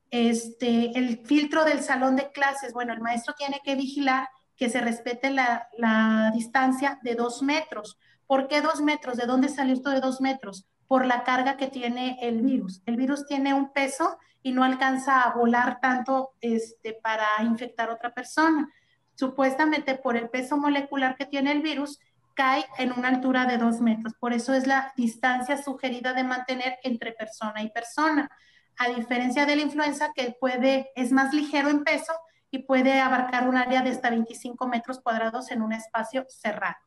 Este, 0.09 0.97
el 0.97 1.25
filtro 1.25 1.63
del 1.63 1.81
salón 1.81 2.15
de 2.15 2.31
clases, 2.31 2.73
bueno, 2.73 2.93
el 2.93 3.01
maestro 3.01 3.33
tiene 3.37 3.61
que 3.63 3.75
vigilar 3.75 4.27
que 4.55 4.69
se 4.69 4.81
respete 4.81 5.31
la, 5.31 5.67
la 5.77 6.31
distancia 6.35 6.99
de 7.01 7.15
dos 7.15 7.41
metros. 7.41 7.97
¿Por 8.27 8.47
qué 8.47 8.61
dos 8.61 8.81
metros? 8.81 9.17
¿De 9.17 9.25
dónde 9.25 9.49
salió 9.49 9.73
esto 9.73 9.89
de 9.89 10.01
dos 10.01 10.21
metros? 10.21 10.67
Por 10.87 11.05
la 11.05 11.23
carga 11.23 11.57
que 11.57 11.67
tiene 11.67 12.17
el 12.21 12.41
virus. 12.41 12.81
El 12.85 12.97
virus 12.97 13.25
tiene 13.25 13.53
un 13.53 13.71
peso 13.73 14.17
y 14.43 14.51
no 14.51 14.63
alcanza 14.63 15.21
a 15.21 15.33
volar 15.33 15.79
tanto 15.81 16.31
este, 16.41 16.93
para 17.01 17.25
infectar 17.43 17.89
a 17.89 17.93
otra 17.93 18.13
persona. 18.13 18.69
Supuestamente 19.15 19.95
por 19.95 20.17
el 20.17 20.29
peso 20.29 20.57
molecular 20.57 21.15
que 21.15 21.25
tiene 21.25 21.51
el 21.51 21.61
virus, 21.61 21.99
cae 22.33 22.65
en 22.77 22.91
una 22.91 23.09
altura 23.09 23.45
de 23.45 23.57
dos 23.57 23.81
metros. 23.81 24.13
Por 24.15 24.33
eso 24.33 24.53
es 24.53 24.67
la 24.67 24.93
distancia 24.95 25.61
sugerida 25.61 26.13
de 26.13 26.23
mantener 26.23 26.77
entre 26.83 27.11
persona 27.11 27.61
y 27.61 27.69
persona. 27.69 28.29
A 28.77 28.89
diferencia 28.89 29.45
de 29.45 29.55
la 29.55 29.61
influenza, 29.61 30.11
que 30.13 30.35
puede, 30.39 30.91
es 30.95 31.11
más 31.11 31.33
ligero 31.33 31.69
en 31.69 31.83
peso 31.83 32.13
y 32.49 32.59
puede 32.59 32.99
abarcar 32.99 33.47
un 33.47 33.57
área 33.57 33.81
de 33.81 33.91
hasta 33.91 34.09
25 34.09 34.67
metros 34.67 34.99
cuadrados 34.99 35.51
en 35.51 35.61
un 35.61 35.73
espacio 35.73 36.25
cerrado. 36.29 36.77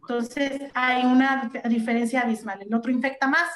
Entonces, 0.00 0.70
hay 0.74 1.04
una 1.04 1.50
diferencia 1.64 2.22
abismal. 2.22 2.62
El 2.62 2.74
otro 2.74 2.90
infecta 2.90 3.28
más, 3.28 3.48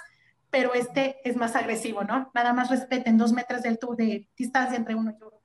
pero 0.51 0.75
este 0.75 1.17
es 1.29 1.37
más 1.37 1.57
agresivo, 1.57 2.05
¿no? 2.05 2.31
Nada 2.35 2.53
más 2.53 2.71
respeten 2.71 3.19
dos 3.19 3.33
metros 3.33 3.63
de, 3.63 3.79
de 3.97 4.29
distancia 4.37 4.77
entre 4.77 4.95
uno 4.95 5.11
y 5.11 5.15
otro. 5.15 5.41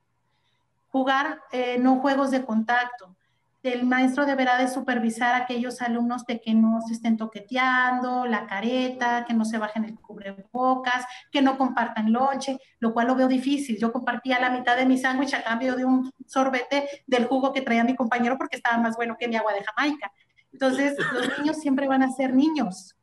Jugar 0.88 1.40
eh, 1.52 1.78
no 1.78 2.00
juegos 2.00 2.30
de 2.30 2.44
contacto 2.44 3.16
el 3.62 3.84
maestro 3.84 4.24
deberá 4.24 4.56
de 4.56 4.68
supervisar 4.68 5.34
a 5.34 5.44
aquellos 5.44 5.82
alumnos 5.82 6.24
de 6.24 6.40
que 6.40 6.54
no 6.54 6.80
se 6.80 6.94
estén 6.94 7.16
toqueteando, 7.16 8.24
la 8.24 8.46
careta, 8.46 9.24
que 9.26 9.34
no 9.34 9.44
se 9.44 9.58
bajen 9.58 9.84
el 9.84 9.94
cubrebocas, 9.96 11.04
que 11.30 11.42
no 11.42 11.58
compartan 11.58 12.12
lonche, 12.12 12.58
lo 12.78 12.94
cual 12.94 13.08
lo 13.08 13.14
veo 13.14 13.28
difícil. 13.28 13.78
Yo 13.78 13.92
compartía 13.92 14.40
la 14.40 14.50
mitad 14.50 14.76
de 14.76 14.86
mi 14.86 14.96
sándwich 14.96 15.34
a 15.34 15.42
cambio 15.42 15.76
de 15.76 15.84
un 15.84 16.10
sorbete 16.26 16.88
del 17.06 17.26
jugo 17.26 17.52
que 17.52 17.60
traía 17.60 17.84
mi 17.84 17.94
compañero 17.94 18.38
porque 18.38 18.56
estaba 18.56 18.78
más 18.78 18.96
bueno 18.96 19.16
que 19.18 19.28
mi 19.28 19.36
agua 19.36 19.52
de 19.52 19.64
Jamaica. 19.64 20.10
Entonces, 20.52 20.96
los 21.12 21.38
niños 21.38 21.58
siempre 21.58 21.86
van 21.86 22.02
a 22.02 22.10
ser 22.10 22.34
niños. 22.34 22.96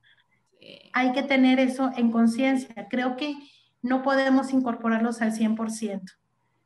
Hay 0.93 1.11
que 1.11 1.23
tener 1.23 1.59
eso 1.59 1.91
en 1.95 2.11
conciencia. 2.11 2.87
Creo 2.89 3.15
que 3.15 3.35
no 3.81 4.01
podemos 4.01 4.51
incorporarlos 4.53 5.21
al 5.21 5.33
100%. 5.33 6.01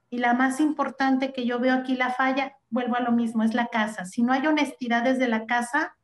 Y 0.10 0.18
la 0.18 0.34
más 0.34 0.60
importante 0.60 1.34
que 1.34 1.46
yo 1.46 1.60
veo 1.60 1.74
aquí 1.74 1.96
la 1.96 2.10
falla, 2.10 2.56
vuelvo 2.72 2.96
a 2.96 3.02
lo 3.02 3.12
mismo, 3.12 3.44
es 3.44 3.54
la 3.54 3.68
casa. 3.68 4.06
Si 4.06 4.24
no 4.24 4.34
hay 4.34 4.48
honestidad 4.48 5.04
desde 5.04 5.28
la 5.28 5.46
casa, 5.46 5.96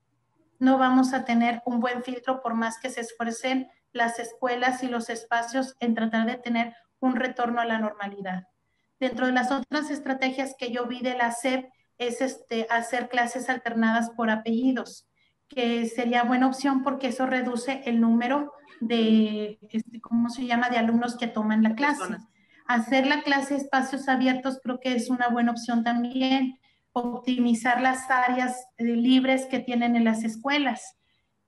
no 0.60 0.78
vamos 0.78 1.14
a 1.14 1.26
tener 1.26 1.62
un 1.66 1.80
buen 1.80 2.04
filtro 2.04 2.42
por 2.42 2.54
más 2.54 2.78
que 2.80 2.90
se 2.90 3.02
esfuercen 3.02 3.70
las 3.94 4.20
escuelas 4.20 4.84
y 4.84 4.88
los 4.88 5.10
espacios 5.10 5.76
en 5.80 5.96
tratar 5.96 6.28
de 6.28 6.38
tener 6.38 6.76
un 7.00 7.16
retorno 7.16 7.62
a 7.62 7.66
la 7.66 7.80
normalidad. 7.80 8.44
Dentro 9.00 9.28
de 9.28 9.32
las 9.32 9.52
otras 9.52 9.90
estrategias 9.90 10.56
que 10.58 10.72
yo 10.72 10.86
vi 10.88 11.02
de 11.02 11.16
la 11.16 11.32
SEP 11.32 11.70
es 11.98 12.22
este, 12.22 12.68
hacer 12.70 13.10
clases 13.10 13.50
alternadas 13.50 14.10
por 14.12 14.30
apellidos, 14.30 15.08
que 15.48 15.88
sería 15.88 16.24
buena 16.24 16.48
opción 16.48 16.84
porque 16.84 17.08
eso 17.08 17.26
reduce 17.26 17.82
el 17.86 18.02
número 18.02 18.54
de, 18.82 19.60
este, 19.72 20.02
¿cómo 20.02 20.30
se 20.30 20.46
llama?, 20.46 20.70
de 20.70 20.78
alumnos 20.78 21.18
que 21.18 21.28
toman 21.28 21.64
la 21.64 21.76
clase. 21.76 22.18
Hacer 22.68 23.08
la 23.08 23.24
clase 23.24 23.56
espacios 23.56 24.08
abiertos 24.10 24.60
creo 24.62 24.80
que 24.80 24.94
es 24.94 25.10
una 25.10 25.30
buena 25.30 25.52
opción 25.52 25.84
también. 25.84 26.60
Optimizar 26.92 27.82
las 27.82 28.10
áreas 28.10 28.68
eh, 28.78 28.84
libres 28.84 29.46
que 29.46 29.60
tienen 29.60 29.96
en 29.96 30.04
las 30.04 30.24
escuelas. 30.24 30.96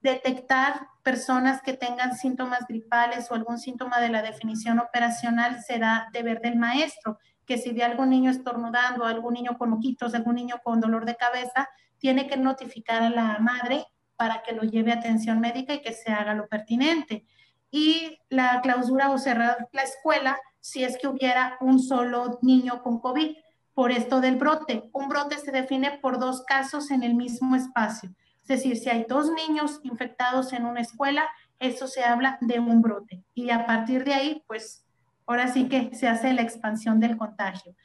Detectar 0.02 0.88
personas 1.04 1.62
que 1.62 1.74
tengan 1.74 2.16
síntomas 2.16 2.66
gripales 2.68 3.30
o 3.30 3.36
algún 3.36 3.58
síntoma 3.60 4.00
de 4.00 4.10
la 4.10 4.22
definición 4.22 4.80
operacional 4.80 5.62
será 5.62 6.08
deber 6.14 6.40
del 6.40 6.56
maestro 6.56 7.18
que 7.50 7.58
si 7.58 7.72
ve 7.72 7.84
algún 7.84 8.12
niño 8.12 8.30
estornudando, 8.30 9.06
algún 9.06 9.34
niño 9.34 9.58
con 9.58 9.72
moquitos, 9.72 10.14
algún 10.14 10.36
niño 10.36 10.62
con 10.64 10.80
dolor 10.80 11.04
de 11.06 11.16
cabeza, 11.16 11.68
tiene 11.98 12.28
que 12.28 12.38
notificar 12.38 13.02
a 13.02 13.10
la 13.10 13.40
madre 13.40 13.88
para 14.16 14.44
que 14.44 14.54
lo 14.54 14.62
lleve 14.62 14.92
a 14.92 14.98
atención 14.98 15.40
médica 15.40 15.74
y 15.74 15.82
que 15.82 15.94
se 15.94 16.12
haga 16.12 16.36
lo 16.36 16.48
pertinente. 16.48 17.26
Y 17.72 18.20
la 18.30 18.62
clausura 18.62 19.12
o 19.12 19.18
cerrar 19.18 19.70
la 19.72 19.84
escuela 19.84 20.38
si 20.60 20.84
es 20.84 20.98
que 20.98 21.08
hubiera 21.08 21.58
un 21.62 21.80
solo 21.80 22.40
niño 22.42 22.82
con 22.84 23.00
COVID 23.00 23.36
por 23.74 23.92
esto 23.92 24.20
del 24.22 24.36
brote. 24.36 24.90
Un 24.92 25.08
brote 25.08 25.38
se 25.38 25.52
define 25.52 26.00
por 26.02 26.20
dos 26.20 26.44
casos 26.44 26.92
en 26.92 27.04
el 27.04 27.16
mismo 27.16 27.56
espacio. 27.56 28.10
Es 28.42 28.48
decir, 28.48 28.78
si 28.78 28.90
hay 28.90 29.06
dos 29.08 29.32
niños 29.32 29.80
infectados 29.84 30.54
en 30.54 30.66
una 30.66 30.82
escuela, 30.82 31.30
eso 31.60 31.88
se 31.88 32.04
habla 32.04 32.38
de 32.42 32.60
un 32.60 32.82
brote. 32.82 33.24
Y 33.34 33.52
a 33.52 33.66
partir 33.66 34.04
de 34.04 34.14
ahí, 34.14 34.44
pues 34.48 34.84
ahora 35.28 35.48
sí 35.48 35.70
que 35.70 35.94
se 35.94 36.08
hace 36.08 36.34
la 36.34 36.42
expansión 36.42 37.00
del 37.00 37.16
contagio. 37.16 37.76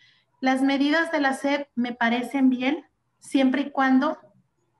Las 0.40 0.62
medidas 0.62 1.12
de 1.12 1.20
la 1.20 1.34
SEP 1.34 1.68
me 1.74 1.92
parecen 1.92 2.50
bien 2.50 2.84
siempre 3.18 3.62
y 3.62 3.70
cuando 3.70 4.18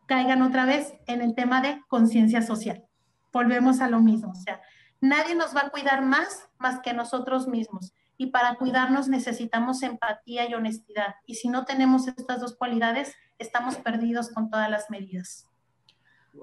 caigan 0.07 0.43
otra 0.43 0.65
vez 0.65 0.95
en 1.07 1.23
el 1.23 1.35
tema 1.35 1.61
de 1.61 1.81
conciencia 1.89 2.43
social. 2.43 2.85
Volvemos 3.33 3.81
a 3.81 3.89
lo 3.89 4.01
mismo, 4.01 4.33
o 4.33 4.35
sea, 4.35 4.61
nadie 5.05 5.35
nos 5.35 5.55
va 5.55 5.63
a 5.63 5.71
cuidar 5.71 6.03
más 6.03 6.49
más 6.59 6.81
que 6.81 6.93
nosotros 6.93 7.47
mismos. 7.47 7.93
Y 8.17 8.29
para 8.29 8.55
cuidarnos 8.57 9.09
necesitamos 9.09 9.83
empatía 9.83 10.49
y 10.49 10.55
honestidad. 10.55 11.17
Y 11.27 11.35
si 11.35 11.49
no 11.49 11.65
tenemos 11.65 12.09
estas 12.09 12.41
dos 12.41 12.57
cualidades, 12.57 13.15
estamos 13.39 13.77
perdidos 13.77 14.31
con 14.31 14.51
todas 14.51 14.71
las 14.71 14.89
medidas. 14.89 15.49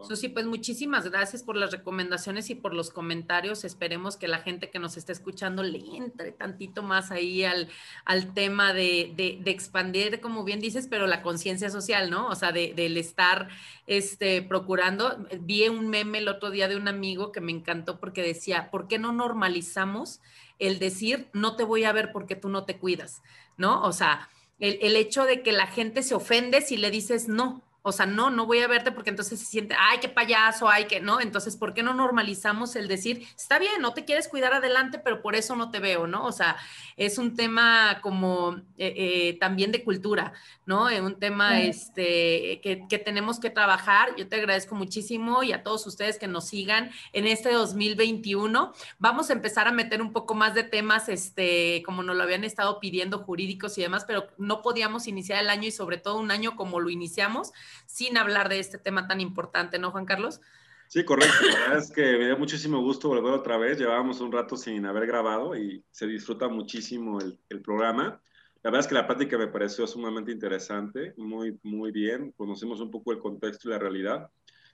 Susi, 0.08 0.30
pues 0.30 0.46
muchísimas 0.46 1.10
gracias 1.10 1.44
por 1.44 1.56
las 1.56 1.72
recomendaciones 1.72 2.50
y 2.50 2.56
por 2.56 2.74
los 2.74 2.90
comentarios. 2.90 3.64
Esperemos 3.64 4.18
que 4.18 4.28
la 4.28 4.40
gente 4.40 4.70
que 4.70 4.80
nos 4.80 4.98
está 4.98 5.12
escuchando 5.12 5.64
le 5.64 5.80
entre 5.96 6.32
tantito 6.32 6.82
más 6.82 7.12
ahí 7.12 7.44
al, 7.44 7.70
al 8.06 8.34
tema 8.34 8.74
de, 8.74 9.14
de, 9.16 9.52
expandir, 9.52 10.22
como 10.22 10.44
bien 10.44 10.60
dices, 10.60 10.88
pero 10.90 11.08
la 11.08 11.22
conciencia 11.22 11.70
social, 11.70 12.10
¿no? 12.10 12.28
O 12.28 12.36
sea, 12.36 12.52
de, 12.52 12.74
del 12.74 12.98
estar 12.98 13.50
este, 13.86 14.42
procurando. 14.42 15.28
Vi 15.42 15.68
un 15.68 15.90
meme 15.90 16.20
el 16.20 16.30
otro 16.30 16.50
día 16.50 16.68
de 16.68 16.78
un 16.78 16.88
amigo 16.88 17.32
que 17.32 17.42
me 17.42 17.52
encantó 17.52 18.00
porque 18.00 18.24
decía, 18.24 18.72
¿por 18.72 18.88
qué 18.88 18.98
no 18.98 19.12
normalizamos 19.12 20.22
el 20.58 20.80
decir, 20.80 21.30
no 21.34 21.56
te 21.56 21.64
voy 21.64 21.84
a 21.84 21.92
ver 21.92 22.12
porque 22.12 22.36
tú 22.36 22.48
no 22.48 22.66
te 22.66 22.78
cuidas, 22.78 23.22
¿no? 23.58 23.82
O 23.84 23.92
sea, 23.92 24.30
el, 24.60 24.78
el 24.82 24.96
hecho 24.96 25.26
de 25.26 25.42
que 25.42 25.52
la 25.52 25.68
gente 25.68 26.02
se 26.04 26.16
ofende 26.16 26.62
si 26.62 26.78
le 26.78 26.92
dices 26.92 27.28
no 27.28 27.64
o 27.84 27.92
sea, 27.92 28.06
no, 28.06 28.30
no 28.30 28.46
voy 28.46 28.60
a 28.60 28.68
verte 28.68 28.92
porque 28.92 29.10
entonces 29.10 29.40
se 29.40 29.46
siente, 29.46 29.76
ay, 29.78 29.98
qué 30.00 30.08
payaso, 30.08 30.70
ay, 30.70 30.86
que 30.86 31.00
no. 31.00 31.20
Entonces, 31.20 31.56
¿por 31.56 31.74
qué 31.74 31.82
no 31.82 31.96
normalizamos 31.96 32.76
el 32.76 32.88
decir, 32.88 33.28
está 33.36 33.58
bien, 33.58 33.82
no 33.82 33.94
te 33.94 34.06
quieres 34.06 34.28
cuidar 34.28 34.54
adelante, 34.54 35.00
pero 35.00 35.22
por 35.24 35.36
eso 35.36 35.56
no 35.56 35.72
te 35.72 35.80
veo, 35.80 36.06
¿no? 36.06 36.26
O 36.26 36.32
sea, 36.32 36.58
es 36.96 37.18
un 37.18 37.36
tema 37.36 38.00
como 38.02 38.58
eh, 38.78 38.94
eh, 38.96 39.38
también 39.40 39.72
de 39.72 39.84
cultura, 39.84 40.34
¿no? 40.68 40.90
Es 40.90 41.02
un 41.02 41.18
tema 41.18 41.60
este, 41.62 42.62
que, 42.62 42.86
que, 42.88 43.00
tenemos 43.00 43.40
que 43.40 43.50
trabajar. 43.50 44.16
Yo 44.16 44.28
te 44.28 44.36
agradezco 44.36 44.76
muchísimo 44.76 45.42
y 45.42 45.52
a 45.52 45.64
todos 45.64 45.88
ustedes 45.88 46.20
que 46.20 46.28
nos 46.28 46.48
sigan 46.48 46.92
en 47.14 47.26
este 47.26 47.52
2021. 47.52 48.74
Vamos 49.00 49.32
a 49.32 49.34
empezar 49.34 49.68
a 49.68 49.72
meter 49.72 50.04
un 50.04 50.14
poco 50.14 50.36
más 50.36 50.54
de 50.54 50.64
temas, 50.64 51.10
este, 51.10 51.82
como 51.84 52.04
nos 52.04 52.16
lo 52.16 52.22
habían 52.22 52.44
estado 52.44 52.80
pidiendo 52.80 53.20
jurídicos 53.20 53.76
y 53.80 53.82
demás, 53.82 54.06
pero 54.06 54.28
no 54.38 54.62
podíamos 54.62 55.08
iniciar 55.08 55.42
el 55.42 55.50
año 55.50 55.68
y 55.68 55.72
sobre 55.72 55.98
todo 55.98 56.20
un 56.20 56.30
año 56.30 56.56
como 56.56 56.80
lo 56.80 56.92
iniciamos 56.92 57.54
sin 57.86 58.18
hablar 58.18 58.50
de 58.50 58.60
este 58.60 58.78
tema 58.78 59.08
tan 59.08 59.22
importante, 59.22 59.80
¿no, 59.80 59.92
Juan 59.92 60.06
Carlos? 60.06 60.42
Sí, 60.88 61.06
correcto. 61.06 61.38
La 61.48 61.60
verdad 61.60 61.78
es 61.78 61.92
que 61.92 62.02
me 62.18 62.26
dio 62.26 62.38
muchísimo 62.38 62.82
gusto 62.82 63.08
volver 63.08 63.34
otra 63.34 63.58
vez. 63.58 63.80
Llevábamos 63.80 64.20
un 64.20 64.32
rato 64.32 64.58
sin 64.58 64.86
haber 64.86 65.08
grabado 65.08 65.56
y 65.56 65.84
se 65.90 66.06
disfruta 66.06 66.50
muchísimo 66.50 67.20
el, 67.22 67.40
el 67.50 67.62
programa. 67.62 68.22
La 68.64 68.70
verdad 68.70 68.82
es 68.82 68.88
que 68.88 68.96
la 68.96 69.08
plática 69.08 69.38
me 69.40 69.48
pareció 69.48 69.88
sumamente 69.88 70.32
interesante, 70.32 71.16
muy, 71.18 71.58
muy 71.64 71.92
bien. 71.92 72.32
Conocimos 72.34 72.80
un 72.80 72.92
poco 72.92 73.12
el 73.12 73.20
contexto 73.20 73.68
y 73.68 73.72
la 73.72 73.80
realidad. 73.80 74.30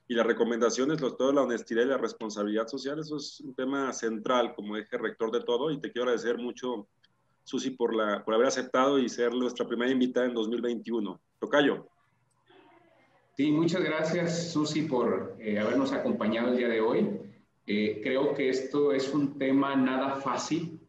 Y 0.06 0.14
las 0.14 0.26
recomendaciones, 0.26 0.98
toda 0.98 1.32
la 1.32 1.42
honestidad 1.42 1.84
y 1.84 1.86
la 1.86 1.96
responsabilidad 1.96 2.66
social, 2.66 2.98
eso 2.98 3.16
es 3.16 3.40
un 3.40 3.54
tema 3.54 3.92
central 3.92 4.54
como 4.54 4.76
eje 4.76 4.98
rector 4.98 5.30
de 5.30 5.42
todo. 5.42 5.70
Y 5.70 5.80
te 5.80 5.90
quiero 5.90 6.08
agradecer 6.08 6.36
mucho, 6.36 6.88
Susi, 7.44 7.70
por, 7.70 7.94
la, 7.94 8.24
por 8.24 8.34
haber 8.34 8.48
aceptado 8.48 8.98
y 8.98 9.08
ser 9.08 9.32
nuestra 9.34 9.66
primera 9.66 9.90
invitada 9.90 10.26
en 10.26 10.34
2021. 10.34 11.20
Tocayo. 11.38 11.88
Sí, 13.38 13.52
muchas 13.52 13.84
gracias, 13.84 14.50
Susi, 14.50 14.82
por 14.82 15.36
eh, 15.38 15.60
habernos 15.60 15.92
acompañado 15.92 16.48
el 16.48 16.56
día 16.56 16.66
de 16.66 16.80
hoy. 16.80 17.08
Eh, 17.68 18.00
creo 18.02 18.34
que 18.34 18.48
esto 18.48 18.92
es 18.92 19.14
un 19.14 19.38
tema 19.38 19.76
nada 19.76 20.16
fácil, 20.16 20.80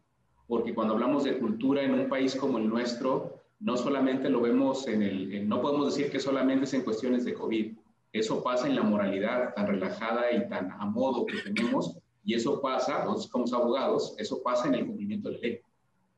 porque 0.48 0.74
cuando 0.74 0.94
hablamos 0.94 1.22
de 1.22 1.38
cultura 1.38 1.84
en 1.84 1.94
un 1.94 2.08
país 2.08 2.34
como 2.34 2.58
el 2.58 2.68
nuestro, 2.68 3.44
no 3.60 3.76
solamente 3.76 4.28
lo 4.28 4.40
vemos 4.40 4.88
en 4.88 5.00
el, 5.00 5.48
no 5.48 5.62
podemos 5.62 5.94
decir 5.94 6.10
que 6.10 6.18
solamente 6.18 6.64
es 6.64 6.74
en 6.74 6.82
cuestiones 6.82 7.24
de 7.24 7.34
COVID, 7.34 7.72
eso 8.12 8.42
pasa 8.42 8.66
en 8.66 8.74
la 8.74 8.82
moralidad 8.82 9.54
tan 9.54 9.68
relajada 9.68 10.32
y 10.32 10.48
tan 10.48 10.72
a 10.72 10.86
modo 10.86 11.26
que 11.26 11.36
tenemos, 11.36 11.98
y 12.24 12.34
eso 12.34 12.60
pasa, 12.60 13.04
nosotros 13.04 13.28
como 13.28 13.56
abogados, 13.56 14.16
eso 14.18 14.42
pasa 14.42 14.66
en 14.66 14.74
el 14.74 14.86
cumplimiento 14.86 15.28
de 15.28 15.34
la 15.36 15.40
ley. 15.40 15.60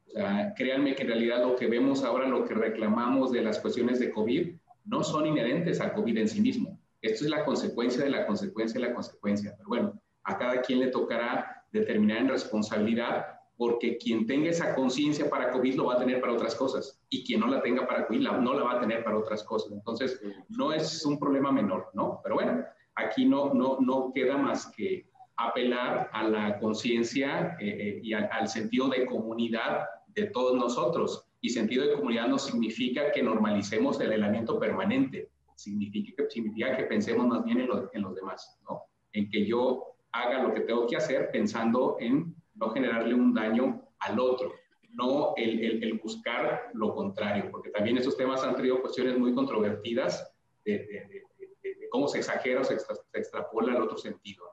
O 0.06 0.10
sea, 0.12 0.54
créanme 0.56 0.94
que 0.94 1.02
en 1.02 1.08
realidad 1.08 1.44
lo 1.44 1.56
que 1.56 1.66
vemos 1.66 2.02
ahora, 2.02 2.26
lo 2.26 2.46
que 2.46 2.54
reclamamos 2.54 3.32
de 3.32 3.42
las 3.42 3.58
cuestiones 3.58 4.00
de 4.00 4.10
COVID, 4.10 4.54
no 4.84 5.02
son 5.02 5.26
inherentes 5.26 5.80
al 5.80 5.92
COVID 5.92 6.18
en 6.18 6.28
sí 6.28 6.40
mismo. 6.40 6.78
Esto 7.00 7.24
es 7.24 7.30
la 7.30 7.44
consecuencia 7.44 8.04
de 8.04 8.10
la 8.10 8.26
consecuencia 8.26 8.80
de 8.80 8.88
la 8.88 8.94
consecuencia. 8.94 9.54
Pero 9.56 9.68
bueno, 9.68 10.02
a 10.24 10.38
cada 10.38 10.60
quien 10.62 10.80
le 10.80 10.88
tocará 10.88 11.64
determinar 11.72 12.18
en 12.18 12.28
responsabilidad 12.28 13.26
porque 13.56 13.96
quien 13.96 14.26
tenga 14.26 14.50
esa 14.50 14.74
conciencia 14.74 15.28
para 15.30 15.50
COVID 15.50 15.74
lo 15.76 15.86
va 15.86 15.94
a 15.94 15.98
tener 15.98 16.20
para 16.20 16.32
otras 16.32 16.54
cosas 16.54 17.00
y 17.08 17.24
quien 17.24 17.40
no 17.40 17.46
la 17.46 17.62
tenga 17.62 17.86
para 17.86 18.06
COVID 18.06 18.20
no 18.20 18.54
la 18.54 18.64
va 18.64 18.72
a 18.72 18.80
tener 18.80 19.04
para 19.04 19.18
otras 19.18 19.44
cosas. 19.44 19.72
Entonces, 19.72 20.20
no 20.48 20.72
es 20.72 21.04
un 21.04 21.18
problema 21.18 21.52
menor, 21.52 21.90
¿no? 21.92 22.20
Pero 22.22 22.36
bueno, 22.36 22.64
aquí 22.94 23.24
no, 23.24 23.52
no, 23.54 23.78
no 23.80 24.10
queda 24.12 24.36
más 24.36 24.66
que 24.66 25.06
apelar 25.36 26.10
a 26.12 26.24
la 26.24 26.58
conciencia 26.58 27.56
eh, 27.60 27.68
eh, 27.68 28.00
y 28.02 28.12
al 28.12 28.48
sentido 28.48 28.88
de 28.88 29.06
comunidad 29.06 29.86
de 30.08 30.24
todos 30.26 30.56
nosotros. 30.56 31.26
Y 31.42 31.50
sentido 31.50 31.84
de 31.84 31.94
comunidad 31.94 32.28
no 32.28 32.38
significa 32.38 33.10
que 33.10 33.22
normalicemos 33.22 34.00
el 34.00 34.12
aislamiento 34.12 34.58
permanente, 34.60 35.28
significa 35.56 36.14
que, 36.16 36.30
significa 36.30 36.76
que 36.76 36.84
pensemos 36.84 37.26
más 37.26 37.44
bien 37.44 37.60
en, 37.60 37.68
en 37.92 38.02
los 38.02 38.14
demás, 38.14 38.58
¿no? 38.68 38.84
En 39.12 39.28
que 39.28 39.44
yo 39.44 39.96
haga 40.12 40.40
lo 40.40 40.54
que 40.54 40.60
tengo 40.60 40.86
que 40.86 40.96
hacer 40.96 41.30
pensando 41.32 41.96
en 41.98 42.34
no 42.54 42.70
generarle 42.70 43.14
un 43.14 43.34
daño 43.34 43.82
al 43.98 44.20
otro, 44.20 44.52
no 44.90 45.34
el, 45.36 45.82
el, 45.82 45.98
buscar 45.98 46.70
lo 46.74 46.94
contrario, 46.94 47.50
porque 47.50 47.70
también 47.70 47.96
estos 47.96 48.16
temas 48.16 48.44
han 48.44 48.54
traído 48.54 48.80
cuestiones 48.80 49.18
muy 49.18 49.34
controvertidas 49.34 50.32
de, 50.64 50.78
de, 50.78 51.22
de, 51.62 51.88
cómo 51.90 52.06
se 52.06 52.18
exagera 52.18 52.60
o 52.60 52.64
se, 52.64 52.78
se 52.78 53.18
extrapola 53.18 53.74
al 53.74 53.82
otro 53.82 53.96
sentido. 53.96 54.44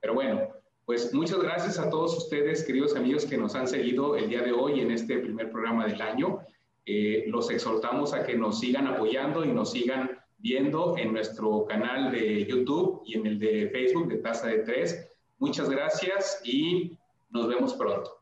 Pero 0.00 0.14
bueno, 0.14 0.48
pues 0.90 1.14
muchas 1.14 1.38
gracias 1.38 1.78
a 1.78 1.88
todos 1.88 2.18
ustedes, 2.18 2.64
queridos 2.64 2.96
amigos 2.96 3.24
que 3.24 3.38
nos 3.38 3.54
han 3.54 3.68
seguido 3.68 4.16
el 4.16 4.28
día 4.28 4.42
de 4.42 4.50
hoy 4.50 4.80
en 4.80 4.90
este 4.90 5.18
primer 5.18 5.48
programa 5.52 5.86
del 5.86 6.02
año. 6.02 6.40
Eh, 6.84 7.26
los 7.28 7.48
exhortamos 7.48 8.12
a 8.12 8.24
que 8.24 8.34
nos 8.34 8.58
sigan 8.58 8.88
apoyando 8.88 9.44
y 9.44 9.52
nos 9.52 9.70
sigan 9.70 10.18
viendo 10.38 10.98
en 10.98 11.12
nuestro 11.12 11.64
canal 11.66 12.10
de 12.10 12.44
YouTube 12.44 13.02
y 13.06 13.16
en 13.16 13.24
el 13.24 13.38
de 13.38 13.70
Facebook 13.70 14.08
de 14.08 14.16
Taza 14.16 14.48
de 14.48 14.64
Tres. 14.64 15.08
Muchas 15.38 15.70
gracias 15.70 16.40
y 16.42 16.98
nos 17.30 17.46
vemos 17.46 17.74
pronto. 17.74 18.19